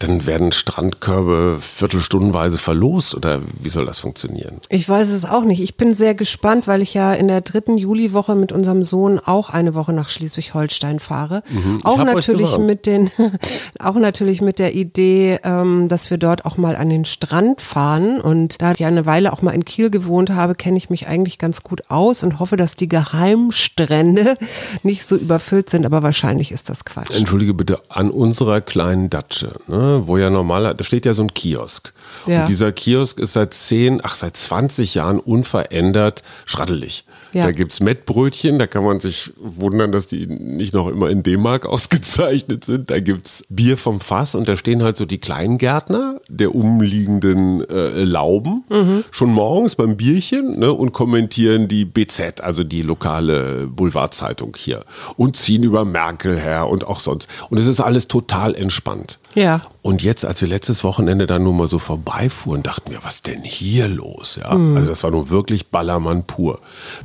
dann 0.00 0.26
werden 0.26 0.50
Strandkörbe 0.50 1.58
viertelstundenweise 1.60 2.58
verlost 2.58 3.14
oder 3.14 3.40
wie 3.60 3.68
soll 3.68 3.86
das 3.86 4.00
funktionieren? 4.00 4.60
Ich 4.68 4.88
weiß 4.88 5.10
es 5.10 5.24
auch 5.24 5.44
nicht. 5.44 5.62
Ich 5.62 5.76
bin 5.76 5.94
sehr 5.94 6.14
gespannt, 6.14 6.23
weil 6.66 6.82
ich 6.82 6.94
ja 6.94 7.12
in 7.12 7.28
der 7.28 7.40
dritten 7.40 7.78
Juliwoche 7.78 8.34
mit 8.34 8.52
unserem 8.52 8.82
Sohn 8.82 9.18
auch 9.18 9.50
eine 9.50 9.74
Woche 9.74 9.92
nach 9.92 10.08
Schleswig-Holstein 10.08 10.98
fahre. 10.98 11.42
Mhm. 11.50 11.80
Auch 11.84 12.02
natürlich 12.02 12.58
mit 12.58 12.86
den, 12.86 13.10
auch 13.78 13.94
natürlich 13.94 14.40
mit 14.40 14.58
der 14.58 14.74
Idee, 14.74 15.38
ähm, 15.44 15.88
dass 15.88 16.10
wir 16.10 16.18
dort 16.18 16.44
auch 16.44 16.56
mal 16.56 16.76
an 16.76 16.90
den 16.90 17.04
Strand 17.04 17.60
fahren. 17.60 18.20
Und 18.20 18.60
da 18.60 18.72
ich 18.72 18.84
eine 18.84 19.06
Weile 19.06 19.32
auch 19.32 19.42
mal 19.42 19.52
in 19.52 19.64
Kiel 19.64 19.90
gewohnt 19.90 20.30
habe, 20.30 20.54
kenne 20.54 20.76
ich 20.76 20.90
mich 20.90 21.06
eigentlich 21.06 21.38
ganz 21.38 21.62
gut 21.62 21.90
aus 21.90 22.22
und 22.22 22.38
hoffe, 22.38 22.56
dass 22.56 22.74
die 22.74 22.88
Geheimstrände 22.88 24.36
nicht 24.82 25.04
so 25.04 25.16
überfüllt 25.16 25.70
sind. 25.70 25.86
Aber 25.86 26.02
wahrscheinlich 26.02 26.52
ist 26.52 26.68
das 26.68 26.84
Quatsch. 26.84 27.10
Entschuldige 27.10 27.54
bitte, 27.54 27.80
an 27.88 28.10
unserer 28.10 28.60
kleinen 28.60 29.10
Datsche, 29.10 29.52
ne, 29.66 30.02
wo 30.06 30.16
ja 30.16 30.30
normaler, 30.30 30.74
da 30.74 30.84
steht 30.84 31.06
ja 31.06 31.14
so 31.14 31.22
ein 31.22 31.34
Kiosk. 31.34 31.92
Ja. 32.26 32.42
Und 32.42 32.48
dieser 32.48 32.72
Kiosk 32.72 33.18
ist 33.18 33.32
seit 33.32 33.54
zehn, 33.54 34.00
ach 34.02 34.14
seit 34.14 34.36
20 34.36 34.94
Jahren 34.94 35.18
unverändert 35.18 36.13
Stadt 36.44 36.64
schraddelig. 36.64 37.04
Ja. 37.32 37.46
Da 37.46 37.52
gibt 37.52 37.72
es 37.72 37.80
Mettbrötchen, 37.80 38.58
da 38.58 38.66
kann 38.66 38.84
man 38.84 39.00
sich 39.00 39.32
wundern, 39.36 39.90
dass 39.90 40.06
die 40.06 40.26
nicht 40.26 40.72
noch 40.72 40.88
immer 40.88 41.10
in 41.10 41.22
D-Mark 41.22 41.66
ausgezeichnet 41.74 42.64
sind. 42.64 42.90
Da 42.90 43.00
gibt 43.00 43.26
es 43.26 43.44
Bier 43.48 43.76
vom 43.76 44.00
Fass 44.00 44.34
und 44.34 44.48
da 44.48 44.56
stehen 44.56 44.82
halt 44.82 44.96
so 44.96 45.04
die 45.04 45.18
Kleingärtner 45.18 46.20
der 46.28 46.54
umliegenden 46.54 47.68
äh, 47.68 48.04
Lauben 48.04 48.64
mhm. 48.68 49.04
schon 49.10 49.32
morgens 49.32 49.74
beim 49.74 49.96
Bierchen 49.96 50.58
ne, 50.58 50.72
und 50.72 50.92
kommentieren 50.92 51.68
die 51.68 51.84
BZ, 51.84 52.40
also 52.40 52.64
die 52.64 52.82
lokale 52.82 53.66
Boulevardzeitung 53.66 54.56
hier 54.56 54.84
und 55.16 55.36
ziehen 55.36 55.62
über 55.62 55.84
Merkel 55.84 56.38
her 56.38 56.68
und 56.68 56.86
auch 56.86 57.00
sonst. 57.00 57.28
Und 57.50 57.58
es 57.58 57.66
ist 57.66 57.80
alles 57.80 58.08
total 58.08 58.54
entspannt. 58.54 59.18
Ja. 59.34 59.62
Und 59.82 60.02
jetzt, 60.02 60.24
als 60.24 60.40
wir 60.40 60.48
letztes 60.48 60.82
Wochenende 60.82 61.26
dann 61.26 61.42
nur 61.42 61.52
mal 61.52 61.68
so 61.68 61.78
vorbeifuhren, 61.78 62.62
dachten 62.62 62.90
wir, 62.90 63.04
was 63.04 63.20
denn 63.20 63.42
hier 63.42 63.86
los? 63.86 64.40
Ja, 64.42 64.54
mhm. 64.54 64.78
also 64.78 64.88
das 64.88 65.04
war 65.04 65.10
nun 65.10 65.28
wirklich 65.28 65.66
Ballermann 65.66 66.22
pur. 66.22 66.60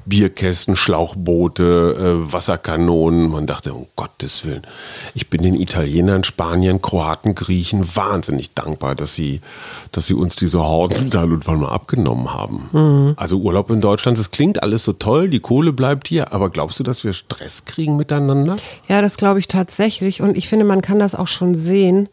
Bierkästen, 0.05 0.77
Schlauchboote, 0.77 2.23
äh, 2.23 2.31
Wasserkanonen. 2.31 3.29
Man 3.29 3.47
dachte, 3.47 3.73
um 3.73 3.87
Gottes 3.97 4.45
Willen. 4.45 4.61
Ich 5.13 5.29
bin 5.29 5.41
den 5.41 5.55
Italienern, 5.55 6.23
Spaniern, 6.23 6.81
Kroaten, 6.81 7.35
Griechen 7.35 7.85
wahnsinnig 7.97 8.53
dankbar, 8.53 8.95
dass 8.95 9.13
sie, 9.13 9.41
dass 9.91 10.07
sie 10.07 10.13
uns 10.13 10.37
diese 10.37 10.63
Horden 10.63 11.09
da 11.09 11.23
irgendwann 11.23 11.59
mal 11.59 11.73
abgenommen 11.73 12.33
haben. 12.33 12.69
Mhm. 12.71 13.13
Also 13.17 13.39
Urlaub 13.39 13.71
in 13.71 13.81
Deutschland, 13.81 14.17
das 14.17 14.31
klingt 14.31 14.63
alles 14.63 14.85
so 14.85 14.93
toll, 14.93 15.27
die 15.27 15.41
Kohle 15.41 15.73
bleibt 15.73 16.07
hier, 16.07 16.31
aber 16.31 16.49
glaubst 16.49 16.79
du, 16.79 16.85
dass 16.85 17.03
wir 17.03 17.11
Stress 17.11 17.65
kriegen 17.65 17.97
miteinander? 17.97 18.55
Ja, 18.87 19.01
das 19.01 19.17
glaube 19.17 19.39
ich 19.39 19.49
tatsächlich. 19.49 20.21
Und 20.21 20.37
ich 20.37 20.47
finde, 20.47 20.63
man 20.63 20.81
kann 20.81 20.99
das 20.99 21.13
auch 21.13 21.27
schon 21.27 21.55
sehen 21.55 22.07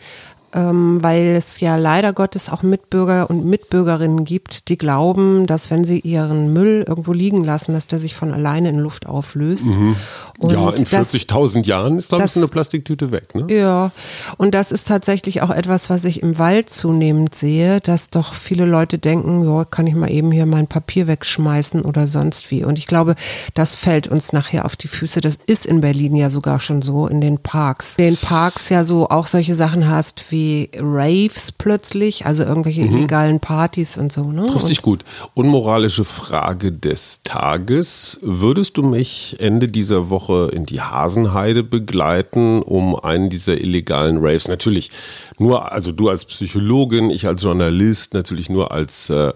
ähm, 0.56 1.02
weil 1.02 1.36
es 1.36 1.60
ja 1.60 1.76
leider 1.76 2.12
Gottes 2.12 2.48
auch 2.48 2.62
Mitbürger 2.62 3.28
und 3.28 3.44
Mitbürgerinnen 3.44 4.24
gibt, 4.24 4.68
die 4.68 4.78
glauben, 4.78 5.46
dass 5.46 5.70
wenn 5.70 5.84
sie 5.84 6.00
ihren 6.00 6.52
Müll 6.52 6.84
irgendwo 6.88 7.12
liegen 7.12 7.44
lassen, 7.44 7.74
dass 7.74 7.86
der 7.86 7.98
sich 7.98 8.14
von 8.14 8.32
alleine 8.32 8.70
in 8.70 8.78
Luft 8.78 9.06
auflöst. 9.06 9.74
Mhm. 9.74 9.96
Ja, 10.42 10.70
in 10.70 10.84
40.000 10.84 11.64
Jahren 11.64 11.98
ist, 11.98 12.10
glaube 12.10 12.24
ich, 12.24 12.32
so 12.32 12.40
eine 12.40 12.48
Plastiktüte 12.48 13.10
weg. 13.10 13.34
Ne? 13.34 13.46
Ja, 13.54 13.90
und 14.36 14.54
das 14.54 14.70
ist 14.70 14.86
tatsächlich 14.86 15.42
auch 15.42 15.50
etwas, 15.50 15.88
was 15.88 16.04
ich 16.04 16.22
im 16.22 16.38
Wald 16.38 16.68
zunehmend 16.68 17.34
sehe, 17.34 17.80
dass 17.80 18.10
doch 18.10 18.34
viele 18.34 18.66
Leute 18.66 18.98
denken, 18.98 19.48
ja, 19.48 19.64
kann 19.64 19.86
ich 19.86 19.94
mal 19.94 20.10
eben 20.10 20.32
hier 20.32 20.46
mein 20.46 20.66
Papier 20.66 21.06
wegschmeißen 21.06 21.82
oder 21.82 22.06
sonst 22.06 22.50
wie. 22.50 22.64
Und 22.64 22.78
ich 22.78 22.86
glaube, 22.86 23.14
das 23.54 23.76
fällt 23.76 24.08
uns 24.08 24.32
nachher 24.32 24.64
auf 24.64 24.76
die 24.76 24.88
Füße. 24.88 25.20
Das 25.20 25.38
ist 25.46 25.64
in 25.64 25.80
Berlin 25.80 26.14
ja 26.14 26.28
sogar 26.28 26.60
schon 26.60 26.82
so, 26.82 27.06
in 27.06 27.20
den 27.20 27.38
Parks. 27.38 27.94
In 27.96 28.04
den 28.04 28.16
Parks 28.16 28.68
ja 28.68 28.84
so 28.84 29.08
auch 29.08 29.26
solche 29.26 29.54
Sachen 29.54 29.88
hast 29.88 30.30
wie 30.30 30.70
Raves 30.78 31.52
plötzlich, 31.52 32.26
also 32.26 32.42
irgendwelche 32.42 32.82
mhm. 32.82 32.96
illegalen 32.96 33.40
Partys 33.40 33.96
und 33.96 34.12
so. 34.12 34.32
Ne? 34.32 34.46
Trifft 34.46 34.66
sich 34.66 34.82
gut. 34.82 35.04
Unmoralische 35.34 36.04
Frage 36.04 36.72
des 36.72 37.20
Tages. 37.24 38.18
Würdest 38.20 38.76
du 38.76 38.82
mich 38.82 39.36
Ende 39.38 39.68
dieser 39.68 40.10
Woche 40.10 40.25
Woche 40.26 40.50
in 40.52 40.66
die 40.66 40.80
Hasenheide 40.80 41.62
begleiten, 41.62 42.62
um 42.62 42.96
einen 42.96 43.30
dieser 43.30 43.60
illegalen 43.60 44.18
Raves, 44.18 44.48
natürlich 44.48 44.90
nur, 45.38 45.72
also 45.72 45.92
du 45.92 46.08
als 46.08 46.24
Psychologin, 46.24 47.10
ich 47.10 47.26
als 47.26 47.42
Journalist, 47.42 48.14
natürlich 48.14 48.48
nur 48.48 48.72
als 48.72 49.10
äh, 49.10 49.32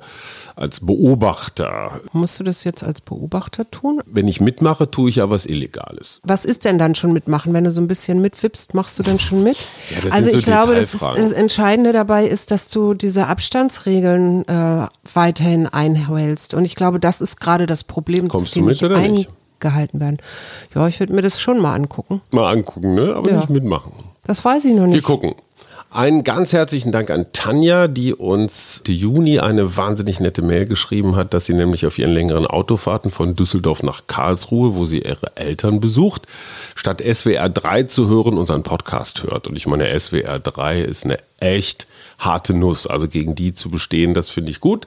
als 0.56 0.80
Beobachter. 0.80 2.00
Musst 2.12 2.38
du 2.38 2.44
das 2.44 2.64
jetzt 2.64 2.84
als 2.84 3.00
Beobachter 3.00 3.70
tun? 3.70 4.02
Wenn 4.04 4.28
ich 4.28 4.42
mitmache, 4.42 4.90
tue 4.90 5.08
ich 5.08 5.16
ja 5.16 5.30
was 5.30 5.46
Illegales. 5.46 6.20
Was 6.22 6.44
ist 6.44 6.66
denn 6.66 6.78
dann 6.78 6.94
schon 6.94 7.14
mitmachen? 7.14 7.54
Wenn 7.54 7.64
du 7.64 7.70
so 7.70 7.80
ein 7.80 7.88
bisschen 7.88 8.20
mitwippst, 8.20 8.74
machst 8.74 8.98
du 8.98 9.02
dann 9.02 9.18
schon 9.18 9.42
mit? 9.42 9.56
Ja, 9.88 10.02
das 10.02 10.12
also 10.12 10.28
ich 10.28 10.36
so 10.36 10.42
glaube, 10.42 10.74
das, 10.74 10.92
ist, 10.92 11.02
das 11.02 11.32
Entscheidende 11.32 11.92
dabei 11.92 12.26
ist, 12.26 12.50
dass 12.50 12.68
du 12.68 12.92
diese 12.92 13.26
Abstandsregeln 13.28 14.46
äh, 14.48 14.86
weiterhin 15.14 15.66
einhältst. 15.66 16.52
Und 16.52 16.66
ich 16.66 16.74
glaube, 16.74 17.00
das 17.00 17.22
ist 17.22 17.40
gerade 17.40 17.66
das 17.66 17.82
Problem, 17.82 18.28
Kommst 18.28 18.48
dass 18.48 18.52
die 18.52 18.62
nicht, 18.62 18.82
eingehalten 19.60 20.00
werden. 20.00 20.18
Ja, 20.74 20.88
ich 20.88 21.00
würde 21.00 21.14
mir 21.14 21.22
das 21.22 21.40
schon 21.40 21.60
mal 21.60 21.74
angucken. 21.74 22.20
Mal 22.30 22.50
angucken, 22.50 22.94
ne? 22.94 23.14
Aber 23.14 23.30
ja. 23.30 23.36
nicht 23.36 23.50
mitmachen. 23.50 23.92
Das 24.24 24.44
weiß 24.44 24.64
ich 24.64 24.74
noch 24.74 24.86
nicht. 24.86 24.94
Wir 24.94 25.02
gucken. 25.02 25.34
Einen 25.92 26.22
ganz 26.22 26.52
herzlichen 26.52 26.92
Dank 26.92 27.10
an 27.10 27.26
Tanja, 27.32 27.88
die 27.88 28.14
uns 28.14 28.82
die 28.86 28.94
Juni 28.94 29.40
eine 29.40 29.76
wahnsinnig 29.76 30.20
nette 30.20 30.40
Mail 30.40 30.64
geschrieben 30.64 31.16
hat, 31.16 31.34
dass 31.34 31.46
sie 31.46 31.52
nämlich 31.52 31.84
auf 31.84 31.98
ihren 31.98 32.12
längeren 32.12 32.46
Autofahrten 32.46 33.10
von 33.10 33.34
Düsseldorf 33.34 33.82
nach 33.82 34.06
Karlsruhe, 34.06 34.76
wo 34.76 34.84
sie 34.84 35.00
ihre 35.00 35.36
Eltern 35.36 35.80
besucht, 35.80 36.28
statt 36.76 37.02
SWR 37.02 37.48
3 37.48 37.84
zu 37.84 38.08
hören, 38.08 38.38
unseren 38.38 38.62
Podcast 38.62 39.24
hört. 39.24 39.48
Und 39.48 39.56
ich 39.56 39.66
meine, 39.66 39.98
SWR 39.98 40.38
3 40.38 40.80
ist 40.80 41.06
eine 41.06 41.18
echt 41.40 41.88
harte 42.20 42.54
Nuss. 42.54 42.86
Also 42.86 43.08
gegen 43.08 43.34
die 43.34 43.52
zu 43.52 43.68
bestehen, 43.68 44.14
das 44.14 44.30
finde 44.30 44.52
ich 44.52 44.60
gut. 44.60 44.86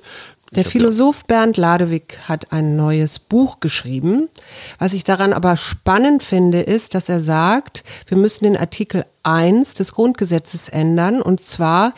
Der 0.56 0.66
Philosoph 0.66 1.26
Bernd 1.26 1.58
Ladewig 1.58 2.20
hat 2.28 2.52
ein 2.52 2.76
neues 2.76 3.20
Buch 3.20 3.60
geschrieben. 3.60 4.30
Was 4.78 4.94
ich 4.94 5.04
daran 5.04 5.34
aber 5.34 5.58
spannend 5.58 6.24
finde, 6.24 6.62
ist, 6.62 6.94
dass 6.94 7.10
er 7.10 7.22
sagt, 7.22 7.84
wir 8.08 8.18
müssen 8.18 8.44
den 8.44 8.58
Artikel 8.58 9.06
1 9.24 9.74
des 9.74 9.94
Grundgesetzes 9.94 10.70
ändern 10.70 11.22
und 11.22 11.42
zwar 11.42 11.94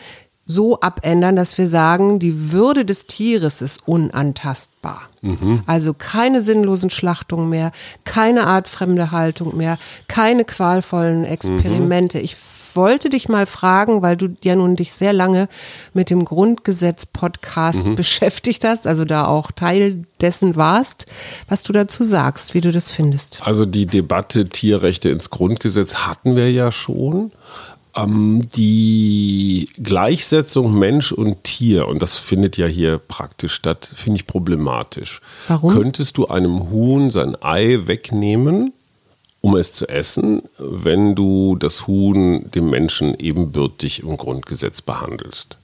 so 0.48 0.78
abändern, 0.80 1.34
dass 1.34 1.58
wir 1.58 1.66
sagen, 1.66 2.20
die 2.20 2.52
Würde 2.52 2.84
des 2.84 3.06
Tieres 3.06 3.60
ist 3.60 3.86
unantastbar. 3.88 5.02
Mhm. 5.20 5.62
Also 5.66 5.92
keine 5.92 6.40
sinnlosen 6.40 6.90
Schlachtungen 6.90 7.48
mehr, 7.48 7.72
keine 8.04 8.46
artfremde 8.46 9.10
Haltung 9.10 9.56
mehr, 9.56 9.76
keine 10.06 10.44
qualvollen 10.44 11.24
Experimente. 11.24 12.18
Mhm. 12.18 12.24
Ich 12.24 12.36
wollte 12.76 13.10
dich 13.10 13.28
mal 13.28 13.46
fragen, 13.46 14.02
weil 14.02 14.16
du 14.16 14.36
ja 14.42 14.54
nun 14.54 14.76
dich 14.76 14.92
sehr 14.92 15.12
lange 15.12 15.48
mit 15.94 16.10
dem 16.10 16.24
Grundgesetz-Podcast 16.24 17.86
mhm. 17.86 17.96
beschäftigt 17.96 18.64
hast, 18.64 18.86
also 18.86 19.04
da 19.04 19.26
auch 19.26 19.50
Teil 19.50 20.04
dessen 20.20 20.56
warst, 20.56 21.06
was 21.48 21.62
du 21.62 21.72
dazu 21.72 22.04
sagst, 22.04 22.54
wie 22.54 22.60
du 22.60 22.72
das 22.72 22.92
findest. 22.92 23.40
Also 23.42 23.66
die 23.66 23.86
Debatte 23.86 24.48
Tierrechte 24.48 25.08
ins 25.08 25.30
Grundgesetz 25.30 25.94
hatten 26.06 26.36
wir 26.36 26.52
ja 26.52 26.70
schon 26.70 27.32
ähm, 27.96 28.48
die 28.54 29.68
Gleichsetzung 29.82 30.78
Mensch 30.78 31.12
und 31.12 31.44
Tier, 31.44 31.88
und 31.88 32.02
das 32.02 32.16
findet 32.16 32.56
ja 32.56 32.66
hier 32.66 32.98
praktisch 32.98 33.54
statt, 33.54 33.90
finde 33.94 34.18
ich 34.18 34.26
problematisch. 34.26 35.20
Warum? 35.48 35.72
Könntest 35.72 36.18
du 36.18 36.26
einem 36.26 36.70
Huhn 36.70 37.10
sein 37.10 37.36
Ei 37.40 37.80
wegnehmen 37.86 38.72
um 39.46 39.54
es 39.54 39.72
zu 39.72 39.88
essen, 39.88 40.42
wenn 40.58 41.14
du 41.14 41.54
das 41.54 41.86
Huhn 41.86 42.50
dem 42.50 42.68
Menschen 42.68 43.14
ebenbürtig 43.14 44.02
im 44.02 44.16
Grundgesetz 44.16 44.82
behandelst. 44.82 45.56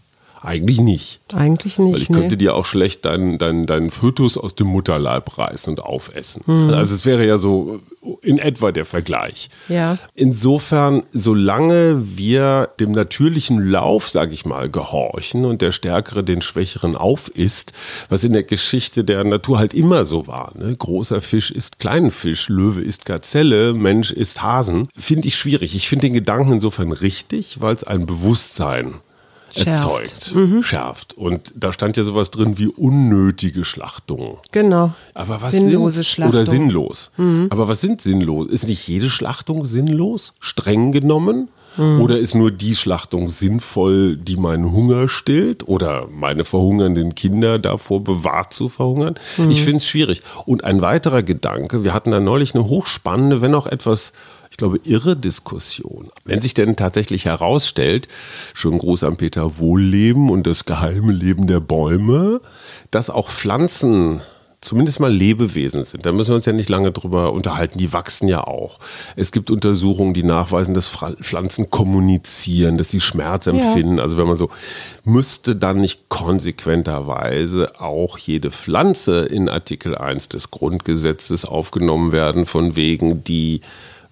Eigentlich 0.42 0.80
nicht. 0.80 1.20
Eigentlich 1.32 1.78
nicht. 1.78 1.94
Weil 1.94 2.02
ich 2.02 2.08
könnte 2.08 2.30
nee. 2.30 2.36
dir 2.36 2.54
auch 2.54 2.66
schlecht 2.66 3.04
deinen 3.04 3.38
dein, 3.38 3.66
dein 3.66 3.90
Fötus 3.90 4.36
aus 4.36 4.54
dem 4.54 4.66
Mutterleib 4.66 5.38
reißen 5.38 5.72
und 5.72 5.80
aufessen. 5.80 6.42
Mhm. 6.46 6.70
Also 6.70 6.94
es 6.94 7.06
wäre 7.06 7.26
ja 7.26 7.38
so 7.38 7.80
in 8.22 8.38
etwa 8.38 8.72
der 8.72 8.84
Vergleich. 8.84 9.50
Ja. 9.68 9.98
Insofern, 10.14 11.04
solange 11.12 12.16
wir 12.16 12.70
dem 12.80 12.90
natürlichen 12.90 13.64
Lauf, 13.64 14.08
sage 14.08 14.34
ich 14.34 14.44
mal, 14.44 14.68
gehorchen 14.68 15.44
und 15.44 15.62
der 15.62 15.70
Stärkere 15.70 16.24
den 16.24 16.42
Schwächeren 16.42 16.96
aufisst, 16.96 17.72
was 18.08 18.24
in 18.24 18.32
der 18.32 18.42
Geschichte 18.42 19.04
der 19.04 19.22
Natur 19.22 19.58
halt 19.58 19.74
immer 19.74 20.04
so 20.04 20.26
war. 20.26 20.52
Ne? 20.58 20.74
Großer 20.76 21.20
Fisch 21.20 21.52
ist 21.52 21.78
kleinen 21.78 22.10
Fisch, 22.10 22.48
Löwe 22.48 22.80
ist 22.80 23.04
Gazelle, 23.04 23.72
Mensch 23.72 24.10
ist 24.10 24.42
Hasen, 24.42 24.88
finde 24.96 25.28
ich 25.28 25.36
schwierig. 25.36 25.76
Ich 25.76 25.88
finde 25.88 26.06
den 26.06 26.14
Gedanken 26.14 26.54
insofern 26.54 26.90
richtig, 26.90 27.60
weil 27.60 27.76
es 27.76 27.84
ein 27.84 28.06
Bewusstsein 28.06 28.94
erzeugt, 29.56 30.34
mhm. 30.34 30.62
schärft. 30.62 31.16
Und 31.16 31.52
da 31.56 31.72
stand 31.72 31.96
ja 31.96 32.04
sowas 32.04 32.30
drin 32.30 32.58
wie 32.58 32.68
unnötige 32.68 33.64
Schlachtungen. 33.64 34.36
Genau. 34.52 34.92
Aber 35.14 35.42
was 35.42 35.52
Sinnlose 35.52 36.04
Schlachtung. 36.04 36.40
Oder 36.40 36.50
sinnlos. 36.50 37.10
Mhm. 37.16 37.48
Aber 37.50 37.68
was 37.68 37.80
sind 37.80 38.00
sinnlos? 38.00 38.46
Ist 38.48 38.66
nicht 38.66 38.86
jede 38.88 39.10
Schlachtung 39.10 39.64
sinnlos? 39.64 40.34
Streng 40.40 40.92
genommen? 40.92 41.48
Mhm. 41.76 42.00
Oder 42.00 42.18
ist 42.18 42.34
nur 42.34 42.50
die 42.50 42.76
Schlachtung 42.76 43.30
sinnvoll, 43.30 44.16
die 44.16 44.36
meinen 44.36 44.72
Hunger 44.72 45.08
stillt 45.08 45.66
oder 45.66 46.06
meine 46.10 46.44
verhungernden 46.44 47.14
Kinder 47.14 47.58
davor 47.58 48.04
bewahrt 48.04 48.52
zu 48.52 48.68
verhungern? 48.68 49.14
Mhm. 49.36 49.50
Ich 49.50 49.62
finde 49.62 49.78
es 49.78 49.86
schwierig. 49.86 50.22
Und 50.44 50.64
ein 50.64 50.82
weiterer 50.82 51.22
Gedanke, 51.22 51.84
wir 51.84 51.94
hatten 51.94 52.10
da 52.10 52.20
neulich 52.20 52.54
eine 52.54 52.64
hochspannende, 52.64 53.40
wenn 53.40 53.54
auch 53.54 53.66
etwas 53.66 54.12
ich 54.52 54.58
glaube, 54.58 54.78
irre 54.84 55.16
Diskussion. 55.16 56.10
Wenn 56.26 56.42
sich 56.42 56.52
denn 56.52 56.76
tatsächlich 56.76 57.24
herausstellt, 57.24 58.06
schon 58.52 58.76
groß 58.76 59.04
am 59.04 59.16
Peter 59.16 59.58
Wohlleben 59.58 60.28
und 60.28 60.46
das 60.46 60.66
geheime 60.66 61.10
Leben 61.10 61.46
der 61.46 61.60
Bäume, 61.60 62.42
dass 62.90 63.08
auch 63.08 63.30
Pflanzen 63.30 64.20
zumindest 64.60 65.00
mal 65.00 65.10
Lebewesen 65.10 65.84
sind. 65.84 66.04
Da 66.04 66.12
müssen 66.12 66.32
wir 66.32 66.36
uns 66.36 66.44
ja 66.44 66.52
nicht 66.52 66.68
lange 66.68 66.92
drüber 66.92 67.32
unterhalten. 67.32 67.78
Die 67.78 67.94
wachsen 67.94 68.28
ja 68.28 68.44
auch. 68.44 68.78
Es 69.16 69.32
gibt 69.32 69.50
Untersuchungen, 69.50 70.12
die 70.12 70.22
nachweisen, 70.22 70.74
dass 70.74 70.86
Pflanzen 70.88 71.70
kommunizieren, 71.70 72.76
dass 72.76 72.90
sie 72.90 73.00
Schmerz 73.00 73.46
empfinden. 73.46 73.96
Ja. 73.96 74.02
Also 74.02 74.18
wenn 74.18 74.26
man 74.26 74.36
so, 74.36 74.50
müsste 75.02 75.56
dann 75.56 75.80
nicht 75.80 76.10
konsequenterweise 76.10 77.80
auch 77.80 78.18
jede 78.18 78.50
Pflanze 78.50 79.22
in 79.22 79.48
Artikel 79.48 79.96
1 79.96 80.28
des 80.28 80.50
Grundgesetzes 80.50 81.46
aufgenommen 81.46 82.12
werden, 82.12 82.44
von 82.44 82.76
wegen 82.76 83.24
die 83.24 83.62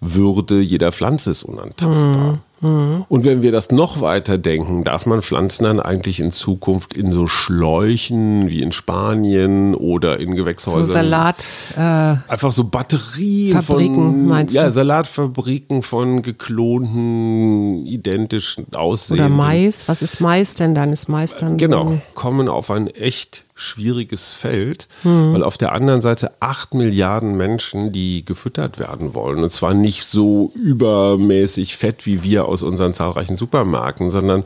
würde 0.01 0.61
jeder 0.61 0.93
Pflanze 0.93 1.31
ist 1.31 1.43
unantastbar. 1.43 2.39
Mhm. 2.61 3.05
Und 3.09 3.25
wenn 3.25 3.41
wir 3.43 3.53
das 3.53 3.71
noch 3.71 4.01
weiter 4.01 4.37
denken, 4.37 4.85
darf 4.85 5.07
man 5.07 5.23
Pflanzen 5.23 5.65
dann 5.65 5.81
eigentlich 5.81 6.21
in 6.21 6.31
Zukunft 6.31 6.95
in 6.95 7.11
so 7.11 7.27
Schläuchen 7.27 8.49
wie 8.49 8.63
in 8.63 8.73
Spanien 8.73 9.75
oder 9.75 10.21
in 10.21 10.35
Gewächshäusern. 10.35 10.87
So 10.87 10.93
Salat. 10.93 11.47
Äh, 11.77 12.17
einfach 12.29 12.53
so 12.53 12.65
Batterien 12.65 13.63
Fabriken, 13.63 13.95
von. 13.95 14.27
Meinst 14.27 14.55
ja, 14.55 14.67
du? 14.67 14.73
Salatfabriken 14.73 15.83
von 15.83 16.23
geklonten, 16.23 17.87
identischen 17.87 18.73
Aussehen. 18.75 19.21
Oder 19.21 19.29
Mais. 19.31 19.89
Was 19.89 20.03
ist 20.03 20.21
Mais 20.21 20.55
denn 20.55 20.75
dann? 20.75 20.93
Ist 20.93 21.09
Mais 21.09 21.37
dann. 21.37 21.57
Genau. 21.57 21.99
Kommen 22.15 22.49
auf 22.49 22.71
ein 22.71 22.89
echt 22.89 23.47
schwieriges 23.61 24.33
Feld, 24.33 24.89
mhm. 25.05 25.35
weil 25.35 25.43
auf 25.45 25.59
der 25.59 25.73
anderen 25.73 26.01
Seite 26.01 26.33
acht 26.41 26.75
Milliarden 26.75 27.37
Menschen, 27.37 27.93
die 27.93 28.25
gefüttert 28.25 28.79
werden 28.79 29.15
wollen. 29.15 29.43
Und 29.43 29.53
zwar 29.53 29.75
nicht 29.75 30.05
so 30.05 30.51
übermäßig 30.55 31.77
fett 31.77 32.07
wie 32.07 32.23
wir 32.23 32.47
aus 32.47 32.63
unseren 32.63 32.95
zahlreichen 32.95 33.37
Supermärkten, 33.37 34.11
sondern 34.11 34.45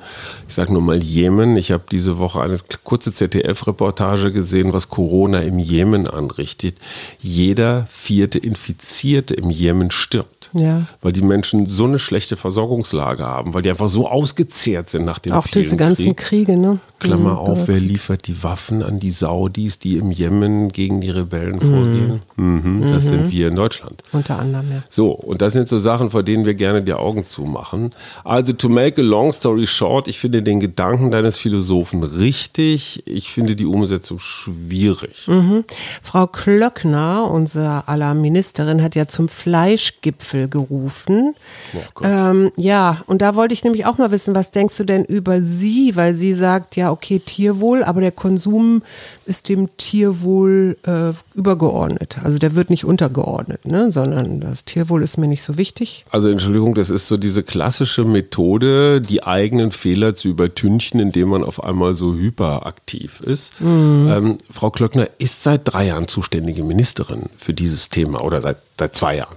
ich 0.49 0.55
sage 0.55 0.73
nur 0.73 0.83
mal 0.83 1.03
Jemen. 1.03 1.57
Ich 1.57 1.71
habe 1.71 1.85
diese 1.91 2.19
Woche 2.19 2.41
eine 2.41 2.59
kurze 2.83 3.15
ZDF-Reportage 3.15 4.33
gesehen, 4.33 4.73
was 4.73 4.89
Corona 4.89 5.41
im 5.41 5.59
Jemen 5.59 6.07
anrichtet. 6.07 6.77
Jeder 7.21 7.87
vierte 7.91 8.39
Infizierte 8.39 9.35
im 9.35 9.51
Jemen 9.51 9.91
stirbt. 9.91 10.51
Ja. 10.53 10.87
Weil 11.03 11.13
die 11.13 11.23
Menschen 11.23 11.67
so 11.67 11.85
eine 11.85 11.99
schlechte 11.99 12.37
Versorgungslage 12.37 13.25
haben, 13.25 13.55
weil 13.55 13.63
die 13.63 13.71
einfach 13.71 13.89
so 13.89 14.09
ausgezehrt 14.09 14.91
sind 14.91 15.05
nach 15.05 15.19
dem 15.19 15.33
Auch 15.33 15.47
diese 15.47 15.77
ganzen 15.77 16.17
Krieg. 16.17 16.47
Kriege, 16.47 16.57
ne? 16.57 16.79
Klammer 16.99 17.33
mhm, 17.33 17.39
auf, 17.39 17.69
wer 17.69 17.81
liefert 17.81 18.27
die 18.27 18.43
Waffen 18.43 18.83
an 18.83 18.99
die 19.05 19.11
Saudis, 19.11 19.79
die 19.79 19.99
im 19.99 20.11
Jemen 20.11 20.73
gegen 20.73 21.03
die 21.03 21.11
Rebellen 21.11 21.61
vorgehen? 21.61 22.23
Mhm. 22.37 22.81
Mhm, 22.81 22.91
das 22.91 23.05
sind 23.09 23.27
mhm. 23.27 23.31
wir 23.33 23.49
in 23.49 23.57
Deutschland. 23.57 24.03
Unter 24.13 24.39
anderem, 24.39 24.71
ja. 24.71 24.83
So, 24.89 25.11
und 25.11 25.43
das 25.43 25.53
sind 25.53 25.69
so 25.69 25.79
Sachen, 25.79 26.11
vor 26.11 26.23
denen 26.23 26.47
wir 26.47 26.55
gerne 26.55 26.83
die 26.83 26.95
Augen 26.95 27.23
zumachen. 27.23 27.91
Also, 28.25 28.55
to 28.55 28.71
make 28.71 28.99
a 28.99 29.05
long 29.05 29.31
story 29.33 29.67
short, 29.67 30.09
ich 30.09 30.19
finde 30.19 30.43
den 30.43 30.59
Gedanken 30.59 31.11
deines 31.11 31.37
Philosophen 31.37 32.03
richtig. 32.03 33.03
Ich 33.07 33.31
finde 33.31 33.57
die 33.57 33.67
Umsetzung 33.67 34.19
schwierig. 34.19 35.29
Mhm. 35.29 35.65
Frau 36.03 36.27
Klöckner, 36.27 37.31
unsere 37.31 37.87
aller 37.87 38.15
Ministerin, 38.15 38.83
hat 38.83 38.95
ja 38.95 39.07
zum 39.07 39.29
Fleischgipfel 39.29 40.49
gerufen. 40.49 41.35
Oh 41.75 42.05
ähm, 42.05 42.53
ja, 42.57 43.03
und 43.07 43.21
da 43.21 43.35
wollte 43.35 43.53
ich 43.53 43.65
nämlich 43.65 43.85
auch 43.85 43.99
mal 43.99 44.11
wissen, 44.11 44.35
was 44.35 44.51
denkst 44.51 44.79
du 44.79 44.85
denn 44.85 45.05
über 45.05 45.43
sie? 45.43 45.95
Weil 45.95 46.15
sie 46.15 46.33
sagt, 46.33 46.77
ja, 46.77 46.91
okay, 46.91 47.19
Tierwohl, 47.19 47.85
aber 47.85 48.01
der 48.01 48.13
Konsum 48.13 48.81
ist 49.27 49.49
dem 49.49 49.77
Tierwohl 49.77 50.77
äh, 50.85 51.13
übergeordnet. 51.35 52.19
Also 52.23 52.39
der 52.39 52.55
wird 52.55 52.71
nicht 52.71 52.85
untergeordnet, 52.85 53.67
ne? 53.67 53.91
sondern 53.91 54.41
das 54.41 54.65
Tierwohl 54.65 55.03
ist 55.03 55.17
mir 55.17 55.29
nicht 55.29 55.43
so 55.43 55.57
wichtig. 55.57 56.05
Also 56.11 56.29
Entschuldigung, 56.29 56.75
das 56.75 56.91
ist 56.91 57.09
so 57.09 57.17
diese 57.17 57.43
klassische 57.43 58.05
Methode, 58.05 59.01
die 59.01 59.23
eigenen 59.23 59.73
Fehler 59.73 60.15
zu 60.15 60.29
übertünchen, 60.29 61.01
indem 61.01 61.29
man 61.29 61.45
auf 61.45 61.63
einmal 61.63 61.95
so 61.95 62.15
hyperaktiv 62.15 63.21
ist. 63.21 63.61
Mhm. 63.61 64.09
Ähm, 64.11 64.39
Frau 64.51 64.71
Klöckner 64.71 65.09
ist 65.19 65.43
seit 65.43 65.63
drei 65.65 65.87
Jahren 65.87 66.09
zuständige 66.09 66.63
Ministerin 66.63 67.25
für 67.39 67.55
dieses 67.55 67.89
Thema 67.89 68.23
oder 68.23 68.43
seit, 68.43 68.59
seit 68.79 68.95
zwei 68.97 69.17
Jahren. 69.17 69.37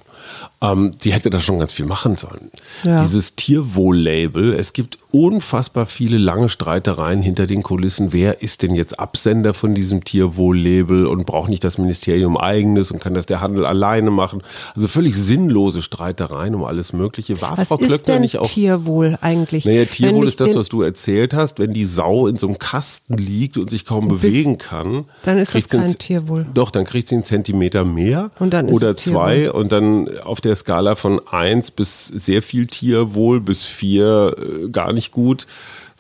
Ähm, 0.62 0.94
die 1.04 1.14
hätte 1.14 1.30
da 1.30 1.40
schon 1.40 1.60
ganz 1.60 1.72
viel 1.72 1.86
machen 1.86 2.16
sollen. 2.16 2.52
Ja. 2.84 3.02
Dieses 3.02 3.36
Tierwohl-Label, 3.36 4.54
es 4.54 4.74
gibt 4.74 4.98
unfassbar 5.12 5.86
viele 5.86 6.18
lange 6.18 6.50
Streitereien 6.50 7.22
hinter 7.22 7.48
den 7.48 7.64
Kulissen. 7.64 8.12
Wer 8.12 8.42
ist 8.42 8.64
denn 8.64 8.76
jetzt 8.76 9.00
Absender 9.00 9.54
von 9.54 9.74
diesem 9.74 10.04
Tierwohl-Label 10.04 11.08
und 11.08 11.26
braucht 11.26 11.50
nicht 11.50 11.64
das 11.64 11.78
Ministerium 11.78 12.38
eigenes 12.38 12.92
und 12.92 13.00
kann 13.00 13.14
das 13.14 13.26
der 13.26 13.42
Handel 13.42 13.66
alleine 13.66 14.12
machen? 14.12 14.42
Also 14.76 14.88
völlig 14.88 15.16
sinnlose 15.16 15.82
Streitereien 15.82 16.56
um 16.56 16.64
alles 16.64 16.94
Mögliche. 16.94 17.42
War 17.42 17.58
was 17.58 17.70
Frau 17.70 17.78
Klöckner 17.78 18.20
nicht 18.20 18.38
auch. 18.38 18.48
Tierwohl 18.48 19.18
eigentlich? 19.22 19.66
Naja, 19.66 19.86
Tierwohl 19.86 20.28
ist 20.28 20.42
das, 20.42 20.56
was 20.56 20.70
du 20.70 20.82
erzählt 20.82 21.34
hast. 21.34 21.60
Wenn 21.60 21.72
die 21.72 21.86
Sau 21.86 22.28
in 22.28 22.38
so 22.38 22.48
einem 22.48 22.60
Kasten 22.60 23.18
liegt 23.18 23.58
und 23.58 23.70
sich 23.70 23.86
kaum 23.86 24.08
bewegen 24.08 24.58
kann, 24.58 25.06
dann 25.24 25.38
ist 25.38 25.56
das 25.56 25.68
kein 25.68 25.98
Tierwohl. 25.98 26.46
Doch, 26.54 26.72
dann 26.72 26.86
kriegt 26.86 27.10
sie 27.10 27.16
einen 27.16 27.24
Zentimeter 27.24 27.86
mehr 27.86 28.32
oder 28.40 28.98
zwei 28.98 29.52
und 29.52 29.72
dann 29.72 30.10
auf 30.24 30.42
der 30.42 30.56
Skala 30.56 30.96
von 30.96 31.22
eins 31.28 31.72
bis 31.72 32.08
sehr 32.08 32.42
viel 32.42 32.68
Tierwohl 32.68 33.42
bis 33.42 33.66
vier 33.66 34.36
äh, 34.38 34.70
gar 34.70 34.94
nicht 34.94 35.12
gut 35.12 35.48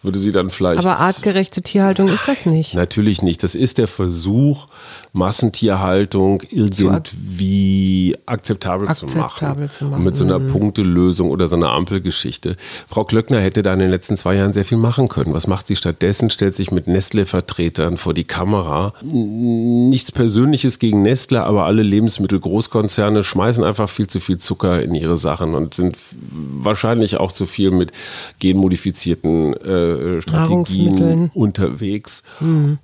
würde 0.04 0.20
sie 0.20 0.32
dann 0.32 0.50
vielleicht. 0.50 0.80
Aber 0.80 1.00
artgerechte 1.00 1.62
Tierhaltung 1.62 2.08
ist 2.08 2.28
das 2.28 2.46
nicht. 2.46 2.76
Natürlich 2.76 3.24
nicht. 3.24 3.42
Das 3.44 3.56
ist 3.56 3.80
der 3.80 3.88
Versuch, 3.88 4.68
Massentierhaltung 5.12 6.44
irgendwie 6.52 8.16
akzeptabel, 8.28 8.88
akzeptabel 8.88 9.08
zu, 9.08 9.18
machen. 9.18 9.70
zu, 9.70 9.86
machen. 9.86 10.04
Mit 10.04 10.16
so 10.16 10.24
einer 10.24 10.38
mhm. 10.38 10.52
Punktelösung 10.52 11.32
oder 11.32 11.48
so 11.48 11.56
einer 11.56 11.72
Ampelgeschichte. 11.72 12.58
Frau 12.88 13.06
Klöckner 13.06 13.40
hätte 13.40 13.64
da 13.64 13.74
in 13.74 13.80
den 13.80 13.90
letzten 13.90 14.18
zwei 14.18 14.36
Jahren 14.36 14.54
sehr 14.54 14.66
viel 14.66 14.78
machen 14.78 15.08
können. 15.08 15.34
Was 15.34 15.48
macht 15.48 15.66
sie 15.66 15.76
stattdessen? 15.76 16.30
Stellt 16.30 16.56
sich 16.56 16.70
mit 16.70 16.88
Nestle-Vertretern 16.88 17.98
vor 17.98 18.14
die 18.14 18.26
Kamera. 18.26 18.94
Nichts 19.02 20.12
Persönliches 20.12 20.78
gegen 20.78 21.02
Nestle, 21.02 21.44
aber 21.44 21.66
alle 21.66 21.82
Lebensmittelgroßkonzerne 21.82 23.24
schmeißen 23.24 23.64
einfach 23.64 23.90
viel 23.90 24.08
zu 24.08 24.20
viel 24.20 24.38
Zucker 24.38 24.82
in 24.82 24.94
ihre 24.94 25.18
Sachen 25.18 25.56
und 25.56 25.74
sind 25.74 25.98
wahrscheinlich 26.12 27.18
auch 27.18 27.32
zu 27.32 27.48
viel 27.48 27.72
mit 27.72 27.92
genmodifizierten 28.40 29.54
äh, 29.56 29.87
Strategien 30.22 31.32
unterwegs. 31.34 32.24
Mhm. 32.40 32.80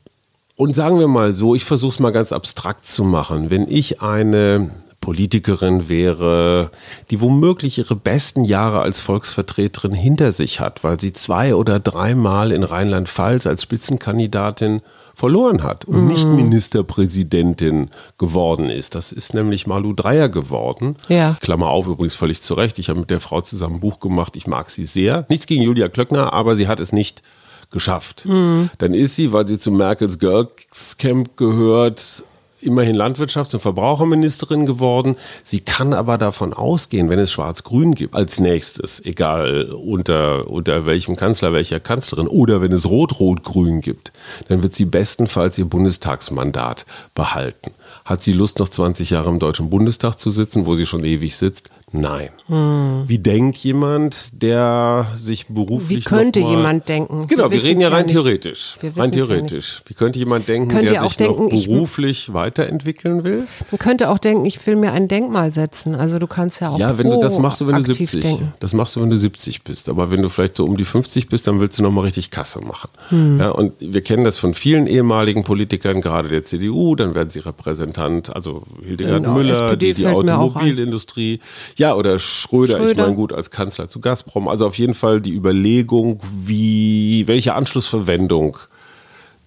Und 0.55 0.75
sagen 0.75 0.99
wir 0.99 1.07
mal 1.07 1.33
so, 1.33 1.55
ich 1.55 1.65
versuche 1.65 1.93
es 1.93 1.99
mal 1.99 2.11
ganz 2.11 2.31
abstrakt 2.31 2.85
zu 2.85 3.03
machen. 3.03 3.49
Wenn 3.49 3.67
ich 3.67 4.01
eine 4.01 4.69
Politikerin 5.03 5.89
wäre, 5.89 6.71
die 7.11 7.19
womöglich 7.19 7.77
ihre 7.77 7.97
besten 7.97 8.45
Jahre 8.45 8.79
als 8.79 9.01
Volksvertreterin 9.01 9.91
hinter 9.91 10.31
sich 10.31 10.61
hat, 10.61 10.85
weil 10.85 10.97
sie 10.97 11.11
zwei 11.11 11.55
oder 11.55 11.81
dreimal 11.81 12.53
in 12.53 12.63
Rheinland-Pfalz 12.63 13.45
als 13.45 13.63
Spitzenkandidatin 13.63 14.81
verloren 15.13 15.61
hat 15.61 15.83
und 15.83 16.05
mm. 16.05 16.07
nicht 16.07 16.25
Ministerpräsidentin 16.25 17.89
geworden 18.17 18.69
ist. 18.69 18.95
Das 18.95 19.11
ist 19.11 19.33
nämlich 19.33 19.67
Malu 19.67 19.91
Dreyer 19.91 20.29
geworden. 20.29 20.95
Ja. 21.09 21.35
Klammer 21.41 21.67
auf, 21.67 21.85
übrigens 21.85 22.15
völlig 22.15 22.41
zu 22.41 22.53
Recht. 22.53 22.79
Ich 22.79 22.87
habe 22.87 23.01
mit 23.01 23.09
der 23.09 23.19
Frau 23.19 23.41
zusammen 23.41 23.75
ein 23.75 23.79
Buch 23.81 23.99
gemacht. 23.99 24.37
Ich 24.37 24.47
mag 24.47 24.69
sie 24.69 24.85
sehr. 24.85 25.25
Nichts 25.27 25.47
gegen 25.47 25.63
Julia 25.63 25.89
Klöckner, 25.89 26.31
aber 26.31 26.55
sie 26.55 26.69
hat 26.69 26.79
es 26.79 26.93
nicht 26.93 27.23
geschafft. 27.71 28.25
Mhm. 28.25 28.69
Dann 28.77 28.93
ist 28.93 29.17
sie, 29.17 29.33
weil 29.33 29.47
sie 29.47 29.59
zu 29.59 29.69
Merkels 29.69 30.17
Girls 30.17 30.95
Camp 30.97 31.35
gehört, 31.35 32.23
immerhin 32.65 32.95
Landwirtschafts- 32.95 33.53
und 33.53 33.61
Verbraucherministerin 33.61 34.65
geworden. 34.65 35.15
Sie 35.43 35.59
kann 35.59 35.93
aber 35.93 36.17
davon 36.17 36.53
ausgehen, 36.53 37.09
wenn 37.09 37.19
es 37.19 37.31
Schwarz-Grün 37.31 37.95
gibt 37.95 38.15
als 38.15 38.39
nächstes, 38.39 39.03
egal 39.05 39.71
unter, 39.71 40.49
unter 40.49 40.85
welchem 40.85 41.15
Kanzler, 41.15 41.53
welcher 41.53 41.79
Kanzlerin, 41.79 42.27
oder 42.27 42.61
wenn 42.61 42.71
es 42.71 42.89
Rot-Rot-Grün 42.89 43.81
gibt, 43.81 44.11
dann 44.47 44.63
wird 44.63 44.75
sie 44.75 44.85
bestenfalls 44.85 45.57
ihr 45.57 45.65
Bundestagsmandat 45.65 46.85
behalten. 47.15 47.71
Hat 48.05 48.21
sie 48.21 48.33
Lust, 48.33 48.59
noch 48.59 48.69
20 48.69 49.11
Jahre 49.11 49.29
im 49.29 49.39
Deutschen 49.39 49.69
Bundestag 49.69 50.19
zu 50.19 50.31
sitzen, 50.31 50.65
wo 50.65 50.75
sie 50.75 50.85
schon 50.85 51.03
ewig 51.03 51.37
sitzt? 51.37 51.69
Nein. 51.95 52.29
Hm. 52.47 53.03
Wie 53.05 53.19
denkt 53.19 53.57
jemand, 53.57 54.41
der 54.41 55.07
sich 55.13 55.47
beruflich. 55.47 55.99
Wie 55.99 56.03
könnte 56.03 56.39
jemand 56.39 56.89
denken? 56.89 57.27
Genau, 57.27 57.51
wir, 57.51 57.61
wir 57.61 57.63
reden 57.63 57.81
ja 57.81 57.89
rein 57.89 58.07
ja 58.07 58.13
theoretisch. 58.13 58.77
Rein 58.97 59.11
theoretisch. 59.11 59.75
Ja 59.77 59.89
Wie 59.89 59.93
könnte 59.93 60.17
jemand 60.17 60.47
denken, 60.47 60.69
Könnt 60.69 60.89
der 60.89 61.01
sich 61.01 61.17
denken, 61.17 61.43
noch 61.43 61.49
beruflich 61.51 62.29
ich, 62.29 62.33
weiterentwickeln 62.33 63.23
will? 63.23 63.47
Man 63.69 63.77
könnte 63.77 64.09
auch 64.09 64.17
denken, 64.17 64.45
ich 64.45 64.65
will 64.65 64.75
mir 64.75 64.91
ein 64.91 65.07
Denkmal 65.07 65.51
setzen. 65.51 65.93
Also 65.93 66.17
du 66.17 66.25
kannst 66.25 66.61
ja 66.61 66.69
auch. 66.69 66.79
Ja, 66.79 66.97
wenn 66.97 67.11
du 67.11 67.19
das 67.19 67.37
machst 67.37 67.61
du, 67.61 67.67
wenn 67.67 67.75
du 67.75 67.83
70. 67.83 68.21
Denken. 68.21 68.53
Das 68.59 68.73
machst 68.73 68.95
du, 68.95 69.01
wenn 69.01 69.11
du 69.11 69.17
70 69.17 69.63
bist. 69.63 69.87
Aber 69.87 70.09
wenn 70.09 70.23
du 70.23 70.29
vielleicht 70.29 70.55
so 70.55 70.65
um 70.65 70.75
die 70.77 70.85
50 70.85 71.29
bist, 71.29 71.45
dann 71.45 71.59
willst 71.59 71.77
du 71.77 71.83
nochmal 71.83 72.05
richtig 72.05 72.31
Kasse 72.31 72.59
machen. 72.61 72.89
Hm. 73.09 73.39
Ja, 73.39 73.49
und 73.49 73.73
wir 73.79 74.01
kennen 74.01 74.23
das 74.23 74.39
von 74.39 74.55
vielen 74.55 74.87
ehemaligen 74.87 75.43
Politikern, 75.43 76.01
gerade 76.01 76.29
der 76.29 76.43
CDU, 76.43 76.95
dann 76.95 77.13
werden 77.13 77.29
sie 77.29 77.39
Repräsentant, 77.39 78.35
also 78.35 78.63
Hildegard 78.83 79.23
genau, 79.23 79.35
Müller, 79.35 79.53
SPD 79.53 79.93
die, 79.93 80.01
die 80.01 80.07
Automobilindustrie. 80.07 81.39
Ja, 81.75 81.82
ja, 81.83 81.95
oder 81.95 82.17
Schröder, 82.17 82.77
Schröder, 82.77 82.91
ich 82.91 82.97
meine 82.97 83.13
gut, 83.13 83.33
als 83.33 83.51
Kanzler 83.51 83.89
zu 83.89 83.99
Gazprom. 83.99 84.47
Also 84.47 84.65
auf 84.65 84.77
jeden 84.77 84.93
Fall 84.93 85.19
die 85.19 85.33
Überlegung, 85.33 86.21
wie, 86.45 87.27
welche 87.27 87.55
Anschlussverwendung 87.55 88.57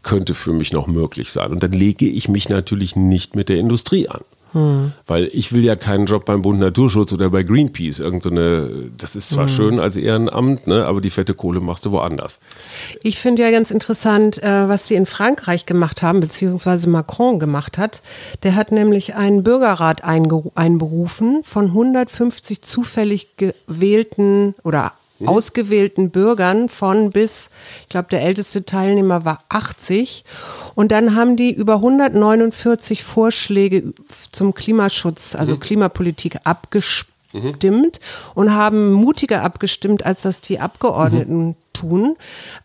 könnte 0.02 0.34
für 0.34 0.52
mich 0.52 0.70
noch 0.70 0.86
möglich 0.86 1.32
sein. 1.32 1.50
Und 1.50 1.62
dann 1.62 1.72
lege 1.72 2.06
ich 2.06 2.28
mich 2.28 2.50
natürlich 2.50 2.94
nicht 2.94 3.36
mit 3.36 3.48
der 3.48 3.56
Industrie 3.56 4.08
an. 4.10 4.20
Hm. 4.56 4.92
Weil 5.06 5.28
ich 5.34 5.52
will 5.52 5.62
ja 5.62 5.76
keinen 5.76 6.06
Job 6.06 6.24
beim 6.24 6.40
Bund 6.40 6.58
Naturschutz 6.58 7.12
oder 7.12 7.28
bei 7.28 7.42
Greenpeace. 7.42 7.98
Irgend 7.98 8.22
so 8.22 8.30
eine, 8.30 8.70
das 8.96 9.14
ist 9.14 9.28
zwar 9.28 9.48
hm. 9.48 9.52
schön 9.52 9.80
als 9.80 9.96
Ehrenamt, 9.96 10.66
ne, 10.66 10.86
aber 10.86 11.02
die 11.02 11.10
fette 11.10 11.34
Kohle 11.34 11.60
machst 11.60 11.84
du 11.84 11.92
woanders. 11.92 12.40
Ich 13.02 13.20
finde 13.20 13.42
ja 13.42 13.50
ganz 13.50 13.70
interessant, 13.70 14.42
äh, 14.42 14.66
was 14.66 14.86
die 14.86 14.94
in 14.94 15.04
Frankreich 15.04 15.66
gemacht 15.66 16.00
haben, 16.00 16.20
beziehungsweise 16.20 16.88
Macron 16.88 17.38
gemacht 17.38 17.76
hat. 17.76 18.00
Der 18.44 18.54
hat 18.54 18.72
nämlich 18.72 19.14
einen 19.14 19.42
Bürgerrat 19.42 20.02
einberufen 20.04 21.42
von 21.44 21.66
150 21.66 22.62
zufällig 22.62 23.36
gewählten 23.36 24.54
oder 24.64 24.94
mhm. 25.18 25.28
ausgewählten 25.28 26.10
Bürgern 26.10 26.68
von 26.68 27.10
bis, 27.10 27.50
ich 27.82 27.88
glaube, 27.88 28.08
der 28.10 28.22
älteste 28.22 28.64
Teilnehmer 28.64 29.24
war 29.24 29.42
80. 29.48 30.24
Und 30.74 30.92
dann 30.92 31.14
haben 31.14 31.36
die 31.36 31.52
über 31.52 31.74
149 31.74 33.04
Vorschläge 33.04 33.94
zum 34.32 34.54
Klimaschutz, 34.54 35.34
also 35.34 35.54
mhm. 35.54 35.60
Klimapolitik 35.60 36.38
abgestimmt 36.44 37.12
mhm. 37.32 37.90
und 38.34 38.52
haben 38.52 38.92
mutiger 38.92 39.42
abgestimmt, 39.42 40.04
als 40.04 40.22
das 40.22 40.40
die 40.40 40.60
Abgeordneten 40.60 41.46
mhm 41.48 41.54
tun. 41.76 42.16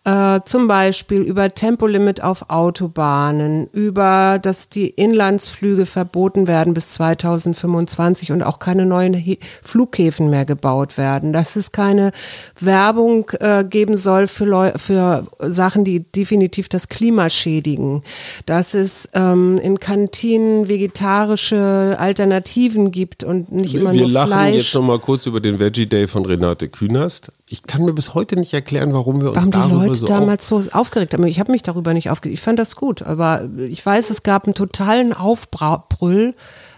Äh, 0.04 0.39
zum 0.45 0.67
Beispiel 0.67 1.21
über 1.21 1.54
Tempolimit 1.54 2.24
auf 2.24 2.50
Autobahnen, 2.50 3.67
über, 3.71 4.39
dass 4.41 4.69
die 4.69 4.89
Inlandsflüge 4.89 5.86
verboten 5.86 6.47
werden 6.47 6.74
bis 6.74 6.91
2025 6.91 8.32
und 8.32 8.43
auch 8.43 8.60
keine 8.60 8.86
neuen 8.86 9.13
He 9.13 9.39
Flughäfen 9.63 10.30
mehr 10.30 10.45
gebaut 10.45 10.97
werden. 10.97 11.34
Dass 11.34 11.56
es 11.56 11.71
keine 11.71 12.12
Werbung 12.60 13.30
äh, 13.39 13.63
geben 13.63 13.97
soll 13.97 14.28
für, 14.28 14.45
Leu 14.45 14.71
für 14.76 15.24
Sachen, 15.39 15.84
die 15.84 16.00
definitiv 16.00 16.69
das 16.69 16.89
Klima 16.89 17.30
schädigen. 17.30 18.04
Dass 18.45 18.74
es 18.74 19.10
ähm, 19.13 19.60
in 19.60 19.80
Kantinen 19.80 20.67
vegetarische 20.67 21.95
Alternativen 22.00 22.91
gibt 22.91 23.24
und 23.24 23.52
nicht 23.52 23.76
immer 23.76 23.93
Wir 23.93 24.02
nur 24.02 24.10
Fleisch. 24.10 24.30
Wir 24.30 24.36
lachen 24.36 24.54
jetzt 24.54 24.76
noch 24.76 24.84
mal 24.84 25.00
kurz 25.00 25.26
über 25.26 25.39
den 25.39 25.60
Veggie 25.60 25.86
Day 25.86 26.08
von 26.08 26.26
Renate 26.26 26.69
Künast. 26.69 27.32
Ich 27.52 27.64
kann 27.64 27.84
mir 27.84 27.92
bis 27.92 28.14
heute 28.14 28.38
nicht 28.38 28.54
erklären, 28.54 28.94
warum 28.94 29.20
wir 29.22 29.32
uns 29.32 29.36
warum 29.36 29.52
darüber 29.52 29.82
die 29.82 29.88
Leute 29.88 30.00
so 30.00 30.06
damals 30.06 30.48
so 30.48 30.64
aufgeregt 30.72 31.14
haben. 31.14 31.26
Ich 31.26 31.38
habe 31.38 31.52
mich 31.52 31.64
darüber 31.64 31.94
nicht 31.94 32.10
aufgeregt. 32.10 32.40
Ich 32.40 32.42
fand 32.42 32.58
das 32.58 32.78
gut, 32.78 33.02
aber 33.02 33.50
ich 33.58 33.86
weiß, 33.86 34.10
es 34.10 34.24
gab 34.24 34.46
einen 34.46 34.54
totalen 34.54 35.12
Aufbrüll 35.12 36.34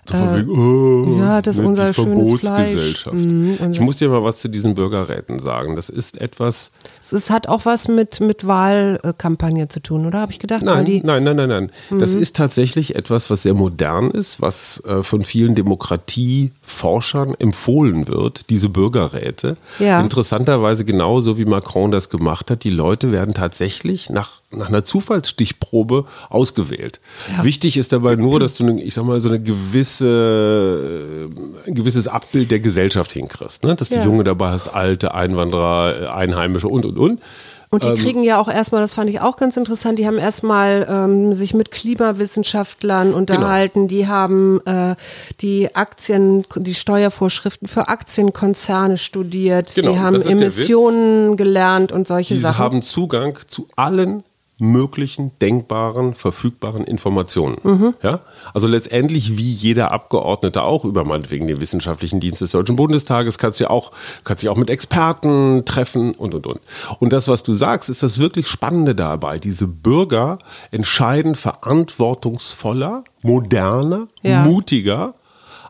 so 0.09 0.17
äh, 0.17 0.37
wegen, 0.37 0.49
oh, 0.49 1.19
ja, 1.19 1.41
das 1.41 1.55
ist 1.55 1.61
ne, 1.61 1.67
unser 1.67 1.93
schönes 1.93 2.39
Fleisch. 2.39 3.05
Mhm, 3.11 3.57
ich 3.71 3.79
muss 3.79 3.97
dir 3.97 4.09
mal 4.09 4.23
was 4.23 4.37
zu 4.39 4.49
diesen 4.49 4.75
Bürgerräten 4.75 5.39
sagen. 5.39 5.75
Das 5.75 5.89
ist 5.89 6.19
etwas. 6.19 6.71
Es 6.99 7.29
hat 7.29 7.47
auch 7.47 7.65
was 7.65 7.87
mit, 7.87 8.19
mit 8.19 8.45
Wahlkampagne 8.45 9.67
zu 9.67 9.81
tun, 9.81 10.05
oder? 10.05 10.19
Habe 10.19 10.31
ich 10.31 10.39
gedacht? 10.39 10.63
Nein, 10.63 11.01
nein, 11.03 11.23
nein, 11.23 11.35
nein, 11.35 11.49
nein. 11.49 11.71
Mhm. 11.89 11.99
Das 11.99 12.15
ist 12.15 12.35
tatsächlich 12.35 12.95
etwas, 12.95 13.29
was 13.29 13.43
sehr 13.43 13.53
modern 13.53 14.11
ist, 14.11 14.41
was 14.41 14.83
äh, 14.85 15.03
von 15.03 15.23
vielen 15.23 15.55
Demokratieforschern 15.55 17.35
empfohlen 17.39 18.07
wird, 18.07 18.49
diese 18.49 18.69
Bürgerräte. 18.69 19.57
Ja. 19.79 20.01
Interessanterweise 20.01 20.85
genauso 20.85 21.37
wie 21.37 21.45
Macron 21.45 21.91
das 21.91 22.09
gemacht 22.09 22.51
hat. 22.51 22.63
Die 22.63 22.69
Leute 22.69 23.11
werden 23.11 23.33
tatsächlich 23.33 24.09
nach, 24.09 24.41
nach 24.57 24.69
einer 24.69 24.83
Zufallsstichprobe 24.83 26.05
ausgewählt. 26.29 26.99
Ja. 27.35 27.43
Wichtig 27.43 27.77
ist 27.77 27.93
dabei 27.93 28.15
nur, 28.15 28.39
dass 28.39 28.55
du, 28.55 28.67
ich 28.77 28.93
sag 28.93 29.05
mal, 29.05 29.19
so 29.19 29.29
eine 29.29 29.41
gewisse 29.41 31.27
äh, 31.65 31.67
ein 31.67 31.75
gewisses 31.75 32.07
Abbild 32.07 32.51
der 32.51 32.59
Gesellschaft 32.59 33.11
hinkriegst. 33.11 33.63
Ne? 33.63 33.75
Dass 33.75 33.89
ja. 33.89 33.99
du 33.99 34.09
Junge 34.09 34.23
dabei 34.23 34.49
hast, 34.49 34.67
alte 34.69 35.13
Einwanderer, 35.13 36.01
äh, 36.01 36.07
Einheimische 36.07 36.67
und, 36.67 36.85
und, 36.85 36.97
und. 36.97 37.21
Und 37.69 37.83
die 37.83 37.87
ähm, 37.87 37.97
kriegen 37.97 38.23
ja 38.23 38.39
auch 38.39 38.49
erstmal, 38.49 38.81
das 38.83 38.93
fand 38.93 39.09
ich 39.09 39.19
auch 39.19 39.35
ganz 39.35 39.57
interessant, 39.57 39.97
die 39.97 40.05
haben 40.05 40.19
erstmal 40.19 40.85
ähm, 40.87 41.33
sich 41.33 41.55
mit 41.55 41.71
Klimawissenschaftlern 41.71 43.15
unterhalten, 43.15 43.87
genau. 43.87 44.01
die 44.01 44.07
haben 44.07 44.61
äh, 44.65 44.95
die 45.41 45.73
Aktien, 45.73 46.45
die 46.55 46.75
Steuervorschriften 46.75 47.67
für 47.67 47.87
Aktienkonzerne 47.87 48.99
studiert, 48.99 49.73
genau, 49.73 49.91
die 49.91 49.97
haben 49.97 50.21
Emissionen 50.21 51.35
gelernt 51.35 51.91
und 51.91 52.07
solche 52.07 52.35
die 52.35 52.39
Sachen. 52.39 52.57
Die 52.57 52.61
haben 52.61 52.81
Zugang 52.83 53.39
zu 53.47 53.67
allen 53.75 54.23
möglichen, 54.63 55.31
denkbaren, 55.39 56.13
verfügbaren 56.13 56.83
Informationen. 56.85 57.57
Mhm. 57.63 57.93
Ja? 58.01 58.21
Also 58.53 58.67
letztendlich 58.67 59.37
wie 59.37 59.51
jeder 59.51 59.91
Abgeordnete 59.91 60.63
auch 60.63 60.85
über 60.85 61.03
meinetwegen 61.03 61.47
den 61.47 61.59
wissenschaftlichen 61.59 62.19
Dienst 62.19 62.41
des 62.41 62.51
Deutschen 62.51 62.75
Bundestages 62.75 63.37
kannst 63.37 63.59
du 63.59 63.65
ja 63.65 63.69
auch, 63.69 63.91
kannst 64.23 64.43
dich 64.43 64.49
auch 64.49 64.57
mit 64.57 64.69
Experten 64.69 65.65
treffen 65.65 66.13
und 66.13 66.33
und 66.33 66.47
und. 66.47 66.61
Und 66.99 67.13
das, 67.13 67.27
was 67.27 67.43
du 67.43 67.55
sagst, 67.55 67.89
ist 67.89 68.03
das 68.03 68.19
wirklich 68.19 68.47
Spannende 68.47 68.95
dabei. 68.95 69.37
Diese 69.37 69.67
Bürger 69.67 70.37
entscheiden 70.71 71.35
verantwortungsvoller, 71.35 73.03
moderner, 73.21 74.07
ja. 74.21 74.43
mutiger 74.45 75.15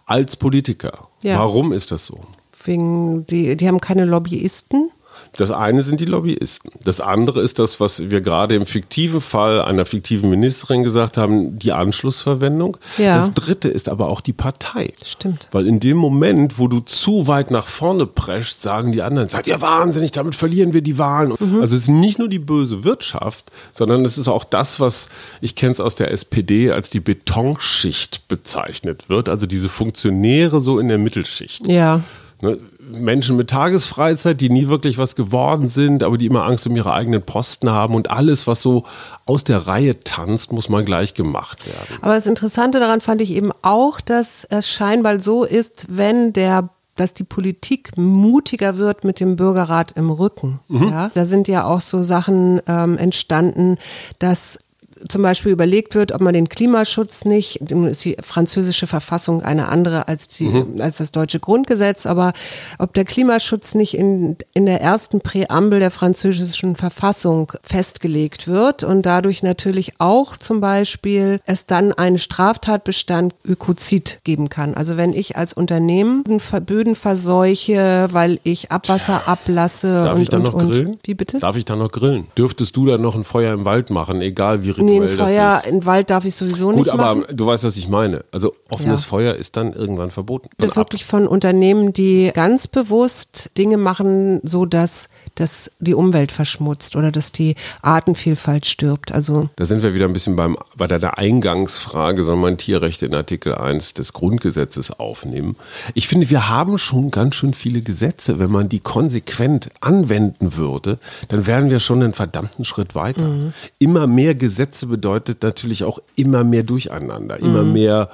als 0.06 0.36
Politiker. 0.36 1.08
Ja. 1.24 1.40
Warum 1.40 1.74
ist 1.74 1.92
das 1.92 2.06
so? 2.06 2.20
Wegen, 2.64 3.26
die, 3.28 3.58
die 3.58 3.68
haben 3.68 3.82
keine 3.82 4.06
Lobbyisten. 4.06 4.92
Das 5.38 5.52
eine 5.52 5.82
sind 5.82 6.00
die 6.00 6.06
Lobbyisten. 6.06 6.72
Das 6.84 7.02
andere 7.02 7.42
ist 7.42 7.58
das, 7.58 7.80
was 7.80 8.10
wir 8.10 8.22
gerade 8.22 8.56
im 8.56 8.66
fiktiven 8.66 9.20
Fall 9.20 9.62
einer 9.62 9.86
fiktiven 9.86 10.30
Ministerin 10.30 10.84
gesagt 10.84 11.18
haben, 11.18 11.58
die 11.58 11.72
Anschlussverwendung. 11.72 12.78
Ja. 12.98 13.18
Das 13.18 13.32
dritte 13.32 13.68
ist 13.68 13.90
aber 13.90 14.10
auch 14.10 14.22
die 14.22 14.34
Partei. 14.34 14.94
Stimmt. 15.04 15.50
Weil 15.52 15.68
in 15.68 15.80
dem 15.80 15.98
Moment, 15.98 16.60
wo 16.60 16.68
du 16.68 16.82
zu 16.82 17.28
weit 17.28 17.50
nach 17.50 17.68
vorne 17.68 18.06
prescht, 18.06 18.60
sagen 18.60 18.92
die 18.92 19.02
anderen, 19.02 19.28
seid 19.30 19.48
ihr 19.48 19.60
wahnsinnig, 19.60 20.12
damit 20.12 20.36
verlieren 20.36 20.74
wir 20.74 20.82
die 20.82 20.98
Wahlen. 21.00 21.34
Mhm. 21.40 21.62
Also 21.62 21.76
es 21.76 21.84
ist 21.84 21.90
nicht 21.90 22.20
nur 22.20 22.30
die 22.30 22.40
böse 22.40 22.84
Wirtschaft, 22.84 23.52
sondern 23.74 24.06
es 24.06 24.18
ist 24.18 24.28
auch 24.28 24.44
das, 24.44 24.80
was 24.80 25.10
ich 25.42 25.56
kenne 25.56 25.72
es 25.72 25.80
aus 25.80 25.96
der 25.96 26.12
SPD 26.12 26.72
als 26.72 26.92
die 26.92 27.00
Betonschicht 27.00 28.28
bezeichnet 28.28 29.10
wird. 29.10 29.30
Also 29.30 29.48
diese 29.48 29.70
Funktionäre 29.70 30.60
so 30.60 30.78
in 30.78 30.90
der 30.90 31.00
Mittelschicht. 31.00 31.68
Ja. 31.68 32.02
Ne? 32.42 32.58
Menschen 32.92 33.36
mit 33.36 33.50
Tagesfreizeit, 33.50 34.40
die 34.42 34.50
nie 34.50 34.68
wirklich 34.68 34.98
was 34.98 35.16
geworden 35.16 35.68
sind, 35.68 36.04
aber 36.04 36.18
die 36.18 36.26
immer 36.26 36.46
Angst 36.46 36.68
um 36.68 36.76
ihre 36.76 36.94
eigenen 36.94 37.22
Posten 37.22 37.70
haben 37.70 37.96
und 37.96 38.12
alles, 38.12 38.48
was 38.48 38.62
so 38.62 38.84
aus 39.26 39.44
der 39.44 39.68
Reihe 39.68 40.00
tanzt, 40.02 40.52
muss 40.52 40.70
mal 40.70 40.84
gleich 40.84 41.14
gemacht 41.14 41.66
werden. 41.66 41.98
Aber 42.02 42.16
das 42.16 42.26
Interessante 42.26 42.80
daran 42.80 43.02
fand 43.02 43.22
ich 43.22 43.32
eben 43.32 43.52
auch, 43.62 44.02
dass 44.02 44.46
es 44.46 44.70
scheinbar 44.70 45.20
so 45.20 45.44
ist, 45.44 45.86
wenn 45.90 46.34
der 46.34 46.70
dass 46.96 47.16
die 47.16 47.24
Politik 47.24 47.98
mutiger 47.98 48.78
wird 48.78 49.04
mit 49.04 49.20
dem 49.20 49.36
Bürgerrat 49.36 49.94
im 49.94 50.12
Rücken. 50.12 50.60
Mhm. 50.68 50.90
Ja, 50.90 51.10
da 51.14 51.26
sind 51.26 51.48
ja 51.48 51.64
auch 51.66 51.82
so 51.82 52.04
Sachen 52.04 52.62
ähm, 52.68 53.00
entstanden, 53.00 53.78
dass 54.20 54.60
zum 55.08 55.22
Beispiel 55.22 55.52
überlegt 55.52 55.96
wird, 55.96 56.12
ob 56.12 56.22
man 56.22 56.34
den 56.34 56.50
Klimaschutz 56.50 57.26
nicht, 57.26 57.72
nun 57.72 57.88
ist 57.88 58.06
die 58.06 58.18
französische 58.22 58.88
Verfassung 58.88 59.42
eine 59.42 59.68
andere 59.68 60.08
als, 60.08 60.28
die, 60.28 60.46
mhm. 60.46 60.80
als 60.80 60.98
das 60.98 61.12
deutsche 61.12 61.40
Grundgesetz, 61.40 62.06
aber 62.06 62.34
ob 62.80 62.94
der 62.94 63.06
Klimaschutz 63.06 63.76
nicht 63.76 63.96
in, 63.96 64.38
in 64.54 64.66
der 64.66 64.82
ersten 64.82 65.22
Präambel 65.22 65.80
der 65.80 65.92
französischen 65.92 66.76
Verfassung 66.76 67.54
festgelegt 67.64 68.48
wird 68.48 68.84
und 68.84 69.06
dadurch 69.06 69.44
natürlich 69.44 69.94
auch 70.00 70.38
zum 70.38 70.62
Beispiel 70.62 71.40
es 71.46 71.66
dann 71.66 71.94
einen 71.94 72.18
Straftatbestand 72.18 73.36
Ökozid 73.46 74.20
geben 74.24 74.50
kann. 74.50 74.74
Also 74.74 74.98
wenn 74.98 75.14
ich 75.14 75.36
als 75.38 75.54
Unternehmen 75.54 76.24
Böden 76.66 76.96
verseuche, 76.96 78.08
weil 78.12 78.40
ich 78.44 78.72
Abwasser 78.72 79.28
ablasse 79.28 80.04
Darf 80.06 80.16
und, 80.16 80.22
ich 80.22 80.30
dann 80.30 80.46
und, 80.46 80.54
noch 80.54 80.60
grillen? 80.60 81.00
Wie 81.04 81.14
bitte? 81.14 81.40
Darf 81.40 81.56
ich 81.56 81.66
dann 81.66 81.80
noch 81.80 81.92
grillen? 81.92 82.28
Dürftest 82.38 82.76
du 82.76 82.86
dann 82.86 83.02
noch 83.02 83.16
ein 83.16 83.24
Feuer 83.24 83.54
im 83.54 83.66
Wald 83.66 83.90
machen, 83.90 84.22
egal 84.22 84.64
wie 84.64 84.72
nee, 85.00 85.06
ein 85.06 85.18
Feuer 85.18 85.62
im 85.68 85.86
Wald 85.86 86.10
darf 86.10 86.26
ich 86.26 86.36
sowieso 86.36 86.68
Gut, 86.68 86.76
nicht. 86.76 86.92
Gut, 86.92 87.00
aber 87.00 87.26
du 87.34 87.46
weißt, 87.46 87.64
was 87.64 87.78
ich 87.78 87.88
meine. 87.88 88.24
Also 88.32 88.56
offenes 88.70 89.04
ja. 89.04 89.08
Feuer 89.08 89.36
ist 89.36 89.58
dann 89.58 89.74
irgendwann 89.74 90.12
verboten. 90.12 90.50
Das 90.58 90.76
wirklich 90.76 91.06
von 91.06 91.28
Unternehmen, 91.28 91.94
die 91.94 92.32
ganz 92.34 92.68
bewusst 92.68 93.52
Dinge 93.58 93.78
machen, 93.78 94.42
so 94.44 94.66
dass, 94.66 95.08
dass 95.36 95.72
die 95.80 95.94
Umwelt 95.94 96.32
verschmutzt 96.32 96.96
oder 96.96 97.12
dass 97.12 97.32
die 97.32 97.56
Artenvielfalt 97.82 98.66
stirbt. 98.66 99.12
Also 99.12 99.50
da 99.56 99.66
sind 99.66 99.82
wir 99.82 99.94
wieder 99.94 100.06
ein 100.06 100.14
bisschen 100.14 100.36
beim, 100.36 100.58
bei 100.76 100.88
der 100.88 101.18
Eingangsfrage, 101.18 102.24
soll 102.24 102.38
man 102.38 102.58
Tierrechte 102.58 103.06
in 103.06 103.14
Artikel 103.14 103.56
1 103.56 103.94
des 103.94 104.14
Grundgesetzes 104.14 104.92
aufnehmen? 105.00 105.56
Ich 105.94 106.08
finde, 106.08 106.30
wir 106.30 106.50
haben 106.50 106.78
schon 106.78 107.12
ganz 107.12 107.36
schön 107.36 107.54
viele 107.54 107.82
Gesetze. 107.82 108.40
Wenn 108.40 108.52
man 108.52 108.70
die 108.70 108.80
konsequent 108.80 109.70
anwenden 109.82 110.56
würde, 110.56 111.00
dann 111.30 111.48
wären 111.48 111.70
wir 111.70 111.80
schon 111.80 112.02
einen 112.02 112.14
verdammten 112.14 112.66
Schritt 112.66 112.96
weiter. 112.96 113.28
Mhm. 113.28 113.54
Immer 113.80 114.08
mehr 114.08 114.36
Gesetze 114.36 114.73
bedeutet 114.82 115.44
natürlich 115.44 115.84
auch 115.84 116.00
immer 116.16 116.44
mehr 116.44 116.64
Durcheinander, 116.64 117.40
immer 117.40 117.64
mhm. 117.64 117.74
mehr 117.74 118.10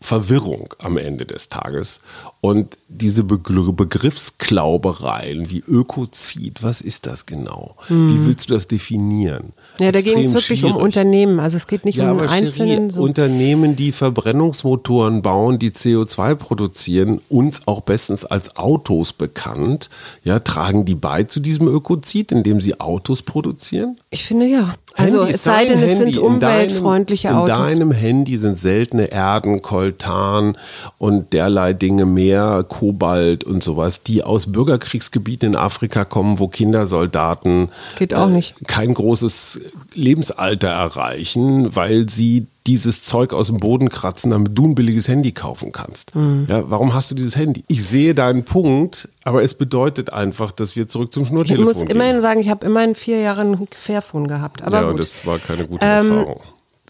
Verwirrung 0.00 0.74
am 0.78 0.96
Ende 0.96 1.26
des 1.26 1.48
Tages. 1.48 1.98
Und 2.40 2.78
diese 2.88 3.24
Be 3.24 3.38
Begriffsklaubereien 3.38 5.50
wie 5.50 5.60
Ökozid, 5.60 6.62
was 6.62 6.80
ist 6.80 7.06
das 7.06 7.26
genau? 7.26 7.74
Hm. 7.88 8.08
Wie 8.08 8.26
willst 8.26 8.48
du 8.48 8.54
das 8.54 8.68
definieren? 8.68 9.52
Ja, 9.80 9.90
da 9.90 10.00
ging 10.00 10.18
es 10.18 10.32
wirklich 10.32 10.60
schwierig. 10.60 10.76
um 10.76 10.82
Unternehmen. 10.82 11.40
Also 11.40 11.56
es 11.56 11.66
geht 11.66 11.84
nicht 11.84 11.96
ja, 11.96 12.12
um 12.12 12.20
einzelnen. 12.20 12.90
So. 12.90 13.02
Unternehmen, 13.02 13.74
die 13.74 13.90
Verbrennungsmotoren 13.90 15.22
bauen, 15.22 15.58
die 15.58 15.70
CO2 15.70 16.36
produzieren, 16.36 17.20
uns 17.28 17.66
auch 17.66 17.80
bestens 17.80 18.24
als 18.24 18.56
Autos 18.56 19.12
bekannt, 19.12 19.90
ja, 20.22 20.38
tragen 20.38 20.84
die 20.84 20.94
bei 20.94 21.24
zu 21.24 21.40
diesem 21.40 21.66
Ökozid, 21.66 22.30
indem 22.30 22.60
sie 22.60 22.78
Autos 22.78 23.22
produzieren? 23.22 23.98
Ich 24.10 24.24
finde 24.24 24.46
ja. 24.46 24.74
Also 24.98 25.20
Handy 25.20 25.34
es 25.34 25.44
sei 25.44 25.64
denn, 25.64 25.78
es 25.78 25.98
sind 25.98 26.18
umweltfreundliche 26.18 27.28
in 27.28 27.34
deinem, 27.34 27.50
Autos. 27.50 27.72
In 27.72 27.78
deinem 27.78 27.92
Handy 27.92 28.36
sind 28.36 28.58
seltene 28.58 29.04
Erden, 29.04 29.62
Koltan 29.62 30.58
und 30.98 31.32
derlei 31.32 31.72
Dinge 31.72 32.04
mehr, 32.04 32.64
Kobalt 32.68 33.44
und 33.44 33.62
sowas, 33.62 34.02
die 34.02 34.24
aus 34.24 34.50
Bürgerkriegsgebieten 34.50 35.50
in 35.50 35.56
Afrika 35.56 36.04
kommen, 36.04 36.40
wo 36.40 36.48
Kindersoldaten 36.48 37.68
Geht 37.96 38.14
auch 38.14 38.28
nicht. 38.28 38.54
Äh, 38.60 38.64
kein 38.66 38.92
großes 38.92 39.60
Lebensalter 39.94 40.68
erreichen, 40.68 41.74
weil 41.76 42.08
sie 42.08 42.46
dieses 42.68 43.02
Zeug 43.02 43.32
aus 43.32 43.46
dem 43.46 43.56
Boden 43.56 43.88
kratzen, 43.88 44.30
damit 44.30 44.56
du 44.56 44.66
ein 44.66 44.74
billiges 44.74 45.08
Handy 45.08 45.32
kaufen 45.32 45.72
kannst. 45.72 46.14
Mhm. 46.14 46.46
Ja, 46.48 46.70
warum 46.70 46.92
hast 46.92 47.10
du 47.10 47.14
dieses 47.14 47.34
Handy? 47.34 47.64
Ich 47.66 47.82
sehe 47.82 48.14
deinen 48.14 48.44
Punkt, 48.44 49.08
aber 49.24 49.42
es 49.42 49.54
bedeutet 49.54 50.12
einfach, 50.12 50.52
dass 50.52 50.76
wir 50.76 50.86
zurück 50.86 51.12
zum 51.12 51.24
Schnurtelefon 51.24 51.70
Ich 51.70 51.78
muss 51.78 51.82
immerhin 51.82 52.20
sagen, 52.20 52.40
ich 52.40 52.50
habe 52.50 52.66
immerhin 52.66 52.94
vier 52.94 53.20
Jahre 53.20 53.40
ein 53.40 53.66
Fairphone 53.72 54.28
gehabt. 54.28 54.62
Aber 54.62 54.82
ja, 54.82 54.90
gut. 54.90 55.00
das 55.00 55.26
war 55.26 55.38
keine 55.38 55.66
gute 55.66 55.84
ähm, 55.84 56.12
Erfahrung 56.12 56.40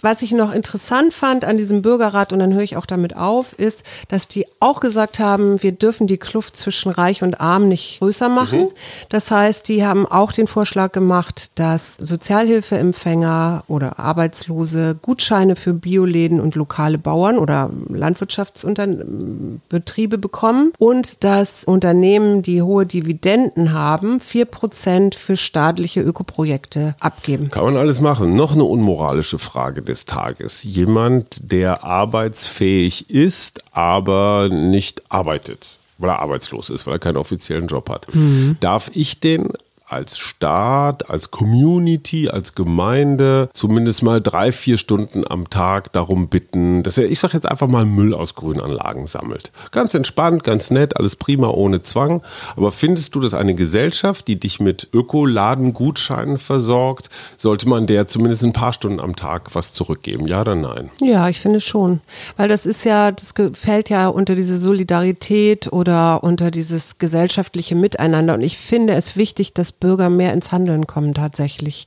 was 0.03 0.23
ich 0.23 0.33
noch 0.33 0.53
interessant 0.53 1.15
fand 1.15 1.45
an 1.45 1.59
diesem 1.59 1.83
Bürgerrat, 1.83 2.33
und 2.33 2.39
dann 2.39 2.55
höre 2.55 2.63
ich 2.63 2.77
auch 2.77 2.87
damit 2.87 3.17
auf, 3.17 3.59
ist, 3.59 3.83
dass 4.09 4.29
die 4.29 4.47
auch 4.61 4.81
gesagt 4.81 5.19
haben, 5.19 5.63
wir 5.63 5.73
dürfen 5.73 6.07
die 6.07 6.19
Kluft 6.19 6.57
zwischen 6.57 6.91
Reich 6.91 7.23
und 7.23 7.41
Arm 7.41 7.69
nicht 7.69 8.01
größer 8.01 8.29
machen. 8.29 8.61
Mhm. 8.61 8.69
Das 9.09 9.31
heißt, 9.31 9.69
die 9.69 9.85
haben 9.85 10.07
auch 10.07 10.33
den 10.33 10.47
Vorschlag 10.47 10.93
gemacht, 10.93 11.53
dass 11.57 11.95
Sozialhilfeempfänger 11.95 13.65
oder 13.69 13.99
Arbeitslose 13.99 14.97
Gutscheine 15.01 15.57
für 15.57 15.75
Bioläden 15.75 16.41
und 16.41 16.55
lokale 16.55 16.99
Bauern 16.99 17.39
oder 17.39 17.71
Landwirtschaftsbetriebe 17.89 20.19
bekommen 20.19 20.73
und 20.79 21.25
dass 21.25 21.65
Unternehmen, 21.65 22.43
die 22.43 22.63
hohe 22.63 22.87
Dividenden 22.87 23.73
haben, 23.73 24.21
vier 24.21 24.45
Prozent 24.45 25.15
für 25.15 25.37
staatliche 25.37 26.01
Ökoprojekte 26.01 26.97
abgeben. 27.01 27.51
Kann 27.51 27.65
man 27.65 27.77
alles 27.77 28.01
machen. 28.01 28.37
Noch 28.37 28.53
eine 28.53 28.65
unmoralische 28.65 29.39
Frage 29.39 29.83
des 29.89 30.05
Tages. 30.05 30.63
Jemand, 30.63 31.51
der 31.51 31.85
arbeitsfähig 31.85 33.11
ist, 33.11 33.63
aber 33.73 34.49
nicht 34.51 35.03
arbeitet, 35.11 35.79
weil 35.99 36.11
er 36.11 36.21
arbeitslos 36.21 36.71
ist, 36.71 36.87
weil 36.87 36.95
er 36.95 36.99
keinen 36.99 37.17
offiziellen 37.17 37.67
Job 37.67 37.89
hat. 37.91 38.07
Mhm. 38.15 38.57
Darf 38.61 38.91
ich 38.95 39.21
den 39.21 39.49
als 39.89 40.19
Staat, 40.19 41.09
als 41.09 41.31
Community, 41.31 42.29
als 42.29 42.55
Gemeinde 42.55 43.49
zumindest 43.53 44.03
mal 44.03 44.21
drei, 44.21 44.53
vier 44.53 44.79
Stunden 44.79 45.25
am 45.29 45.49
Tag 45.49 45.93
darum 45.93 46.29
bitten, 46.29 46.83
dass 46.83 46.99
er, 46.99 47.11
ich 47.11 47.19
sage 47.19 47.35
jetzt 47.35 47.49
einfach 47.49 47.69
mal, 47.69 47.85
Müll 47.85 48.15
aus 48.15 48.35
Grünanlagen 48.35 49.07
sammelt. 49.07 49.51
Ganz 49.71 49.95
entspannt, 49.95 50.45
ganz 50.45 50.71
nett, 50.71 50.97
alles 50.97 51.17
prima, 51.17 51.49
ohne 51.49 51.83
Zwang. 51.83 52.23
Aber 52.57 52.73
findest 52.73 53.15
du, 53.15 53.21
dass 53.21 53.35
eine 53.35 53.55
Gesellschaft, 53.55 54.29
die 54.29 54.39
dich 54.39 54.61
mit 54.61 54.89
Ökoladengutscheinen 54.93 56.39
versorgt, 56.39 57.09
sollte 57.37 57.69
man 57.69 57.87
der 57.87 58.07
zumindest 58.07 58.45
ein 58.45 58.53
paar 58.53 58.73
Stunden 58.73 59.01
am 59.01 59.17
Tag 59.17 59.55
was 59.55 59.73
zurückgeben? 59.73 60.27
Ja 60.27 60.43
oder 60.43 60.55
nein? 60.55 60.91
Ja, 61.01 61.29
ich 61.29 61.41
finde 61.41 61.61
schon. 61.61 62.01
Weil 62.37 62.49
das 62.49 62.67
ist 62.67 62.85
ja, 62.85 63.11
das 63.11 63.33
fällt 63.55 63.89
ja 63.89 64.09
unter 64.09 64.35
diese 64.35 64.59
Solidarität 64.59 65.73
oder 65.73 66.23
unter 66.23 66.51
dieses 66.51 66.99
gesellschaftliche 66.99 67.75
Miteinander. 67.75 68.35
Und 68.35 68.43
ich 68.43 68.59
finde 68.59 68.95
es 68.95 69.17
wichtig, 69.17 69.55
dass 69.55 69.78
Bürger 69.81 70.11
mehr 70.11 70.33
ins 70.33 70.53
Handeln 70.53 70.87
kommen 70.87 71.15
tatsächlich. 71.15 71.87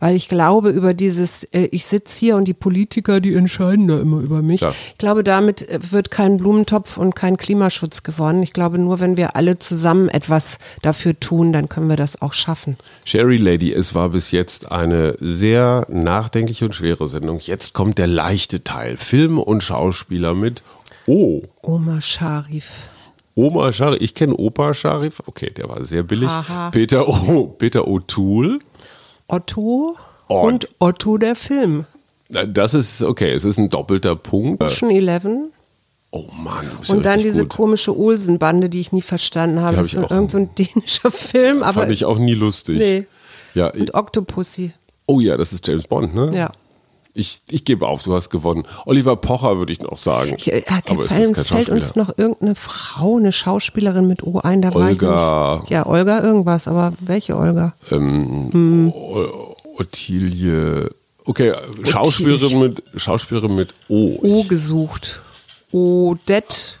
Weil 0.00 0.14
ich 0.14 0.28
glaube, 0.28 0.70
über 0.70 0.94
dieses, 0.94 1.44
äh, 1.44 1.68
ich 1.72 1.86
sitze 1.86 2.18
hier 2.18 2.36
und 2.36 2.46
die 2.46 2.54
Politiker, 2.54 3.20
die 3.20 3.34
entscheiden 3.34 3.88
da 3.88 4.00
immer 4.00 4.20
über 4.20 4.42
mich. 4.42 4.60
Ja. 4.60 4.70
Ich 4.70 4.98
glaube, 4.98 5.24
damit 5.24 5.68
äh, 5.68 5.78
wird 5.90 6.10
kein 6.10 6.38
Blumentopf 6.38 6.96
und 6.96 7.14
kein 7.14 7.36
Klimaschutz 7.36 8.02
gewonnen. 8.02 8.42
Ich 8.42 8.52
glaube, 8.52 8.78
nur 8.78 9.00
wenn 9.00 9.16
wir 9.16 9.36
alle 9.36 9.58
zusammen 9.58 10.08
etwas 10.08 10.58
dafür 10.82 11.18
tun, 11.18 11.52
dann 11.52 11.68
können 11.68 11.88
wir 11.88 11.96
das 11.96 12.20
auch 12.22 12.32
schaffen. 12.32 12.76
Sherry 13.04 13.36
Lady, 13.36 13.72
es 13.72 13.94
war 13.94 14.10
bis 14.10 14.30
jetzt 14.30 14.70
eine 14.70 15.16
sehr 15.20 15.86
nachdenkliche 15.90 16.64
und 16.64 16.74
schwere 16.74 17.08
Sendung. 17.08 17.38
Jetzt 17.40 17.72
kommt 17.72 17.98
der 17.98 18.06
leichte 18.06 18.64
Teil. 18.64 18.96
Film 18.96 19.38
und 19.38 19.62
Schauspieler 19.62 20.34
mit 20.34 20.62
O. 21.06 21.42
Oma 21.62 22.00
Sharif. 22.00 22.91
Oma 23.34 23.72
Sharif, 23.72 24.00
ich 24.00 24.14
kenne 24.14 24.34
Opa 24.36 24.74
Sharif, 24.74 25.22
okay, 25.26 25.50
der 25.50 25.68
war 25.68 25.82
sehr 25.84 26.02
billig. 26.02 26.28
Aha. 26.28 26.70
Peter 26.70 27.08
O. 27.08 27.46
Peter 27.46 27.86
O'Toole. 27.86 28.58
Otto. 29.28 29.96
Oh. 30.28 30.40
Und 30.42 30.68
Otto 30.78 31.18
der 31.18 31.34
Film. 31.34 31.86
Das 32.28 32.74
ist 32.74 33.02
okay, 33.02 33.32
es 33.32 33.44
ist 33.44 33.58
ein 33.58 33.68
doppelter 33.68 34.16
Punkt. 34.16 34.62
Ocean 34.62 34.90
11. 34.90 35.50
Oh 36.10 36.26
Mann. 36.42 36.66
Und 36.88 37.06
dann 37.06 37.20
diese 37.20 37.42
gut. 37.42 37.56
komische 37.56 37.96
Olsen-Bande, 37.96 38.68
die 38.68 38.80
ich 38.80 38.92
nie 38.92 39.00
verstanden 39.02 39.60
habe. 39.60 39.76
Das 39.76 39.86
ist 39.86 39.92
so 39.94 40.02
irgend 40.02 40.30
so 40.30 40.38
ein 40.38 40.54
dänischer 40.54 41.10
Film. 41.10 41.62
Aber 41.62 41.80
fand 41.80 41.92
ich 41.92 42.04
auch 42.04 42.18
nie 42.18 42.34
lustig. 42.34 42.78
Nee. 42.78 43.06
Ja, 43.54 43.68
Und 43.68 43.94
Octopussy. 43.94 44.72
Oh 45.06 45.20
ja, 45.20 45.36
das 45.36 45.52
ist 45.52 45.66
James 45.66 45.86
Bond, 45.86 46.14
ne? 46.14 46.30
Ja. 46.34 46.52
Ich, 47.14 47.42
ich 47.50 47.64
gebe 47.66 47.86
auf, 47.86 48.02
du 48.04 48.14
hast 48.14 48.30
gewonnen. 48.30 48.66
Oliver 48.86 49.16
Pocher 49.16 49.58
würde 49.58 49.72
ich 49.72 49.80
noch 49.80 49.98
sagen. 49.98 50.34
Ich, 50.38 50.50
äh, 50.50 50.62
aber 50.88 51.04
fallen, 51.04 51.34
fällt 51.34 51.68
uns 51.68 51.94
noch 51.94 52.16
irgendeine 52.16 52.54
Frau, 52.54 53.18
eine 53.18 53.32
Schauspielerin 53.32 54.08
mit 54.08 54.22
O 54.22 54.40
ein? 54.40 54.62
Da 54.62 54.72
Olga. 54.72 55.62
ja, 55.68 55.84
Olga 55.86 56.22
irgendwas, 56.22 56.68
aber 56.68 56.94
welche 57.00 57.36
Olga? 57.36 57.74
Ähm, 57.90 58.50
hm. 58.52 58.92
Ottilie. 59.76 60.88
Okay, 61.24 61.52
Schauspielerin 61.84 62.58
mit, 62.58 62.82
Schauspielerin 62.96 63.54
mit 63.54 63.74
O. 63.88 64.18
O 64.22 64.44
gesucht. 64.44 65.20
Odette. 65.70 66.78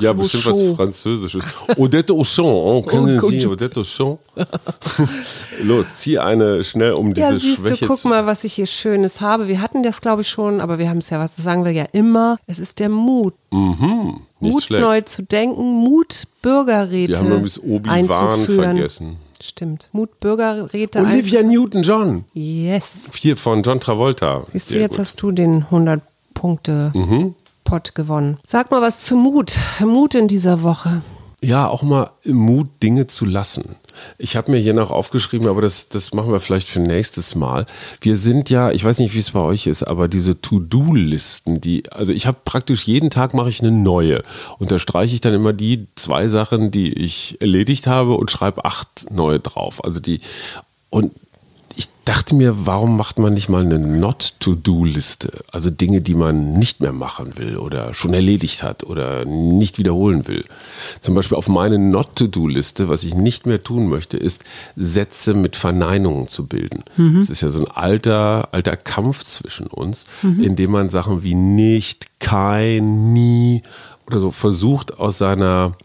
Ja, 0.00 0.12
bestimmt 0.12 0.46
was 0.46 0.76
Französisches. 0.76 1.44
Odette 1.76 2.12
Auchan, 2.12 2.84
kennen 2.86 3.20
Sie 3.20 3.46
Odette 3.46 3.80
Auchan? 3.80 4.18
Los, 5.62 5.96
zieh 5.96 6.18
eine 6.18 6.64
schnell 6.64 6.92
um 6.92 7.14
diese 7.14 7.26
ja, 7.26 7.38
siehst 7.38 7.60
Schwäche 7.60 7.86
du, 7.86 7.94
guck 7.94 8.04
mal, 8.04 8.26
was 8.26 8.44
ich 8.44 8.54
hier 8.54 8.66
Schönes 8.66 9.20
habe. 9.20 9.48
Wir 9.48 9.60
hatten 9.60 9.82
das, 9.82 10.00
glaube 10.00 10.22
ich, 10.22 10.28
schon, 10.28 10.60
aber 10.60 10.78
wir 10.78 10.88
haben 10.88 10.98
es 10.98 11.10
ja, 11.10 11.18
was 11.18 11.36
sagen 11.36 11.64
wir 11.64 11.72
ja 11.72 11.86
immer. 11.92 12.38
Es 12.46 12.58
ist 12.58 12.78
der 12.78 12.88
Mut. 12.88 13.34
Mhm, 13.50 14.20
Mut 14.40 14.62
schlecht. 14.62 14.84
neu 14.84 15.00
zu 15.02 15.22
denken, 15.22 15.62
Mut 15.62 16.24
Bürgerräte 16.42 17.12
Wir 17.12 17.18
haben 17.18 17.26
übrigens 17.26 17.58
Obi-Wan 17.58 18.40
vergessen. 18.44 19.16
Stimmt. 19.40 19.88
Mut 19.92 20.18
Bürgerräte. 20.20 21.00
Olivia 21.00 21.42
Newton-John. 21.42 22.24
Yes. 22.32 23.02
Hier 23.14 23.36
von 23.36 23.62
John 23.62 23.80
Travolta. 23.80 24.44
Siehst 24.48 24.72
du, 24.72 24.78
jetzt 24.78 24.92
gut. 24.92 24.98
hast 25.00 25.22
du 25.22 25.30
den 25.30 25.62
100 25.64 26.00
Punkte. 26.34 26.92
Mhm. 26.94 27.34
Pot 27.68 27.94
gewonnen. 27.94 28.38
Sag 28.46 28.70
mal 28.70 28.80
was 28.80 29.04
zu 29.04 29.14
Mut. 29.14 29.58
Mut 29.80 30.14
in 30.14 30.26
dieser 30.26 30.62
Woche. 30.62 31.02
Ja, 31.42 31.68
auch 31.68 31.82
mal 31.82 32.10
Mut, 32.24 32.68
Dinge 32.82 33.06
zu 33.06 33.26
lassen. 33.26 33.76
Ich 34.16 34.36
habe 34.36 34.50
mir 34.50 34.56
hier 34.56 34.72
noch 34.72 34.90
aufgeschrieben, 34.90 35.46
aber 35.46 35.60
das, 35.60 35.90
das 35.90 36.14
machen 36.14 36.32
wir 36.32 36.40
vielleicht 36.40 36.66
für 36.66 36.80
nächstes 36.80 37.34
Mal. 37.34 37.66
Wir 38.00 38.16
sind 38.16 38.48
ja, 38.48 38.70
ich 38.70 38.84
weiß 38.84 38.98
nicht, 39.00 39.14
wie 39.14 39.18
es 39.18 39.32
bei 39.32 39.40
euch 39.40 39.66
ist, 39.66 39.82
aber 39.82 40.08
diese 40.08 40.40
To-Do-Listen, 40.40 41.60
die, 41.60 41.92
also 41.92 42.12
ich 42.12 42.26
habe 42.26 42.38
praktisch 42.42 42.84
jeden 42.84 43.10
Tag 43.10 43.34
mache 43.34 43.50
ich 43.50 43.60
eine 43.60 43.70
neue. 43.70 44.22
Und 44.58 44.70
da 44.70 44.78
streiche 44.78 45.14
ich 45.14 45.20
dann 45.20 45.34
immer 45.34 45.52
die 45.52 45.88
zwei 45.94 46.28
Sachen, 46.28 46.70
die 46.70 46.92
ich 46.92 47.36
erledigt 47.40 47.86
habe 47.86 48.14
und 48.14 48.30
schreibe 48.30 48.64
acht 48.64 49.10
neue 49.10 49.40
drauf. 49.40 49.84
Also 49.84 50.00
die, 50.00 50.20
und 50.88 51.12
dachte 52.08 52.34
mir, 52.34 52.66
warum 52.66 52.96
macht 52.96 53.18
man 53.18 53.34
nicht 53.34 53.50
mal 53.50 53.62
eine 53.62 53.78
Not-to-Do-Liste? 53.78 55.44
Also 55.52 55.68
Dinge, 55.68 56.00
die 56.00 56.14
man 56.14 56.54
nicht 56.54 56.80
mehr 56.80 56.92
machen 56.92 57.36
will 57.36 57.58
oder 57.58 57.92
schon 57.92 58.14
erledigt 58.14 58.62
hat 58.62 58.82
oder 58.82 59.26
nicht 59.26 59.78
wiederholen 59.78 60.26
will. 60.26 60.46
Zum 61.00 61.14
Beispiel 61.14 61.36
auf 61.36 61.48
meine 61.48 61.78
Not-to-Do-Liste, 61.78 62.88
was 62.88 63.04
ich 63.04 63.14
nicht 63.14 63.46
mehr 63.46 63.62
tun 63.62 63.88
möchte, 63.88 64.16
ist 64.16 64.42
Sätze 64.74 65.34
mit 65.34 65.54
Verneinungen 65.54 66.28
zu 66.28 66.46
bilden. 66.46 66.82
Mhm. 66.96 67.20
Das 67.20 67.28
ist 67.28 67.42
ja 67.42 67.50
so 67.50 67.60
ein 67.60 67.70
alter, 67.70 68.48
alter 68.52 68.76
Kampf 68.76 69.24
zwischen 69.24 69.66
uns, 69.66 70.06
mhm. 70.22 70.40
in 70.40 70.56
dem 70.56 70.70
man 70.70 70.88
Sachen 70.88 71.22
wie 71.22 71.34
nicht, 71.34 72.06
kein, 72.20 73.12
nie 73.12 73.62
oder 74.06 74.18
so 74.18 74.30
versucht 74.30 74.98
aus 74.98 75.18
seiner 75.18 75.76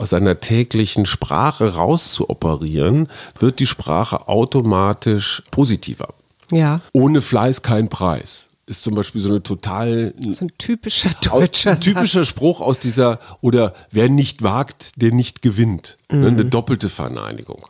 aus 0.00 0.10
seiner 0.10 0.40
täglichen 0.40 1.04
Sprache 1.04 1.74
rauszuoperieren, 1.74 3.08
wird 3.38 3.60
die 3.60 3.66
Sprache 3.66 4.28
automatisch 4.28 5.42
positiver. 5.50 6.14
Ja. 6.50 6.80
Ohne 6.92 7.20
Fleiß 7.20 7.62
kein 7.62 7.88
Preis 7.88 8.48
ist 8.66 8.82
zum 8.82 8.94
Beispiel 8.94 9.20
so 9.20 9.28
eine 9.28 9.42
total 9.42 10.14
so 10.20 10.44
ein 10.44 10.52
typischer 10.56 11.10
deutscher 11.22 11.72
ein 11.72 11.80
typischer 11.80 12.20
Satz. 12.20 12.28
Spruch 12.28 12.60
aus 12.60 12.78
dieser 12.78 13.18
oder 13.40 13.74
wer 13.90 14.08
nicht 14.08 14.42
wagt, 14.42 14.92
der 14.96 15.12
nicht 15.12 15.42
gewinnt. 15.42 15.98
Ne, 16.10 16.18
mhm. 16.18 16.26
Eine 16.26 16.44
doppelte 16.44 16.88
Verneinigung. 16.88 17.66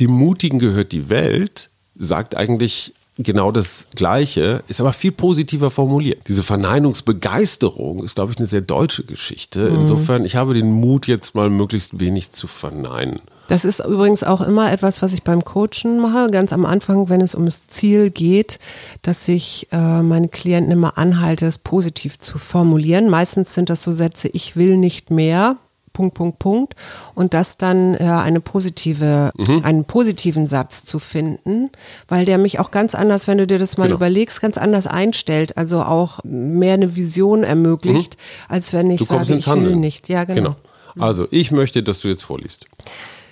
Dem 0.00 0.10
Mutigen 0.10 0.58
gehört 0.58 0.92
die 0.92 1.08
Welt 1.08 1.70
sagt 1.94 2.36
eigentlich 2.36 2.94
genau 3.18 3.52
das 3.52 3.86
Gleiche, 3.94 4.62
ist 4.68 4.80
aber 4.80 4.92
viel 4.92 5.12
positiver 5.12 5.70
formuliert. 5.70 6.20
Diese 6.28 6.42
Verneinungsbegeisterung 6.42 8.02
ist, 8.02 8.14
glaube 8.14 8.32
ich, 8.32 8.38
eine 8.38 8.46
sehr 8.46 8.62
deutsche 8.62 9.04
Geschichte. 9.04 9.70
Mhm. 9.70 9.80
Insofern, 9.80 10.24
ich 10.24 10.36
habe 10.36 10.54
den 10.54 10.72
Mut, 10.72 11.06
jetzt 11.06 11.34
mal 11.34 11.50
möglichst 11.50 12.00
wenig 12.00 12.32
zu 12.32 12.46
verneinen. 12.46 13.20
Das 13.48 13.64
ist 13.64 13.80
übrigens 13.80 14.24
auch 14.24 14.40
immer 14.40 14.72
etwas, 14.72 15.02
was 15.02 15.12
ich 15.12 15.24
beim 15.24 15.44
Coachen 15.44 16.00
mache, 16.00 16.30
ganz 16.30 16.52
am 16.52 16.64
Anfang, 16.64 17.08
wenn 17.08 17.20
es 17.20 17.34
ums 17.34 17.66
Ziel 17.68 18.10
geht, 18.10 18.58
dass 19.02 19.28
ich 19.28 19.68
äh, 19.72 20.02
meine 20.02 20.28
Klienten 20.28 20.72
immer 20.72 20.96
anhalte, 20.96 21.46
es 21.46 21.58
positiv 21.58 22.18
zu 22.18 22.38
formulieren. 22.38 23.10
Meistens 23.10 23.52
sind 23.52 23.68
das 23.68 23.82
so 23.82 23.92
Sätze, 23.92 24.28
ich 24.28 24.56
will 24.56 24.76
nicht 24.76 25.10
mehr, 25.10 25.56
Punkt, 25.92 26.14
Punkt, 26.14 26.38
Punkt. 26.38 26.74
Und 27.14 27.34
das 27.34 27.56
dann 27.56 27.94
äh, 27.94 28.04
eine 28.04 28.40
positive, 28.40 29.32
mhm. 29.36 29.62
einen 29.64 29.84
positiven 29.84 30.46
Satz 30.46 30.84
zu 30.84 30.98
finden, 30.98 31.70
weil 32.08 32.24
der 32.24 32.38
mich 32.38 32.58
auch 32.58 32.70
ganz 32.70 32.94
anders, 32.94 33.28
wenn 33.28 33.38
du 33.38 33.46
dir 33.46 33.58
das 33.58 33.76
mal 33.78 33.84
genau. 33.84 33.96
überlegst, 33.96 34.40
ganz 34.40 34.58
anders 34.58 34.86
einstellt. 34.86 35.56
Also 35.56 35.82
auch 35.82 36.20
mehr 36.24 36.74
eine 36.74 36.96
Vision 36.96 37.44
ermöglicht, 37.44 38.16
mhm. 38.16 38.52
als 38.54 38.72
wenn 38.72 38.90
ich 38.90 38.98
du 38.98 39.04
sage, 39.04 39.34
ich 39.34 39.46
will 39.46 39.76
nicht. 39.76 40.08
Ja, 40.08 40.24
genau. 40.24 40.56
genau. 40.94 41.06
Also, 41.06 41.26
ich 41.30 41.50
möchte, 41.50 41.82
dass 41.82 42.00
du 42.00 42.08
jetzt 42.08 42.22
vorliest. 42.22 42.66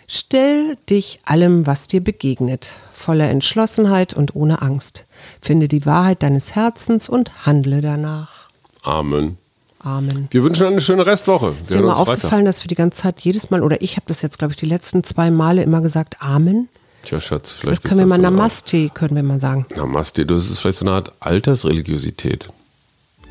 Stell 0.07 0.77
dich 0.89 1.21
allem, 1.25 1.67
was 1.67 1.87
dir 1.87 2.03
begegnet, 2.03 2.73
voller 2.93 3.29
Entschlossenheit 3.31 4.15
und 4.15 4.35
ohne 4.35 4.61
Angst. 4.63 5.07
Finde 5.41 5.69
die 5.69 5.87
Wahrheit 5.87 6.23
deines 6.23 6.55
Herzens 6.57 7.09
und 7.09 7.47
handle 7.47 7.81
danach. 7.81 8.49
Amen. 8.83 9.39
Amen. 9.83 10.29
Wir 10.31 10.43
wünschen 10.43 10.67
eine 10.67 10.81
schöne 10.81 11.07
Restwoche. 11.07 11.55
Ist 11.63 11.75
dir 11.75 11.81
mal 11.81 11.95
aufgefallen, 11.95 12.45
dass 12.45 12.63
wir 12.63 12.69
die 12.69 12.75
ganze 12.75 13.03
Zeit 13.03 13.21
jedes 13.21 13.51
Mal, 13.51 13.63
oder 13.63 13.81
ich 13.81 13.97
habe 13.97 14.05
das 14.09 14.21
jetzt, 14.21 14.39
glaube 14.39 14.53
ich, 14.53 14.59
die 14.59 14.67
letzten 14.67 15.03
zwei 15.03 15.31
Male 15.31 15.63
immer 15.63 15.81
gesagt, 15.81 16.17
Amen? 16.21 16.69
Tja, 17.03 17.19
Schatz, 17.19 17.53
vielleicht 17.53 17.83
das 17.83 17.89
können 17.89 18.01
wir 18.01 18.07
mal 18.07 18.17
so 18.17 18.23
Namaste, 18.23 18.91
können 18.91 19.17
wir 19.17 19.23
mal 19.23 19.41
sagen. 19.41 19.65
Namaste, 19.75 20.27
das 20.27 20.51
ist 20.51 20.59
vielleicht 20.59 20.79
so 20.79 20.85
eine 20.85 20.95
Art 20.97 21.13
Altersreligiosität. 21.21 22.51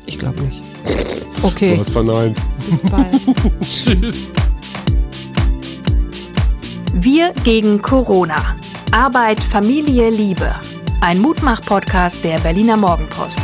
Ich 0.06 0.18
glaube 0.18 0.42
nicht. 0.42 0.60
Okay. 1.42 1.74
Du 1.74 1.80
hast 1.80 1.90
verneint. 1.90 2.36
Bis 2.68 2.82
bald. 2.82 3.14
Tschüss. 3.60 4.32
Wir 6.94 7.32
gegen 7.44 7.80
Corona. 7.80 8.56
Arbeit, 8.90 9.42
Familie, 9.44 10.10
Liebe. 10.10 10.52
Ein 11.00 11.20
Mutmach-Podcast 11.20 12.24
der 12.24 12.40
Berliner 12.40 12.76
Morgenpost. 12.76 13.40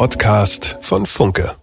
Podcast 0.00 0.78
von 0.80 1.04
Funke. 1.04 1.56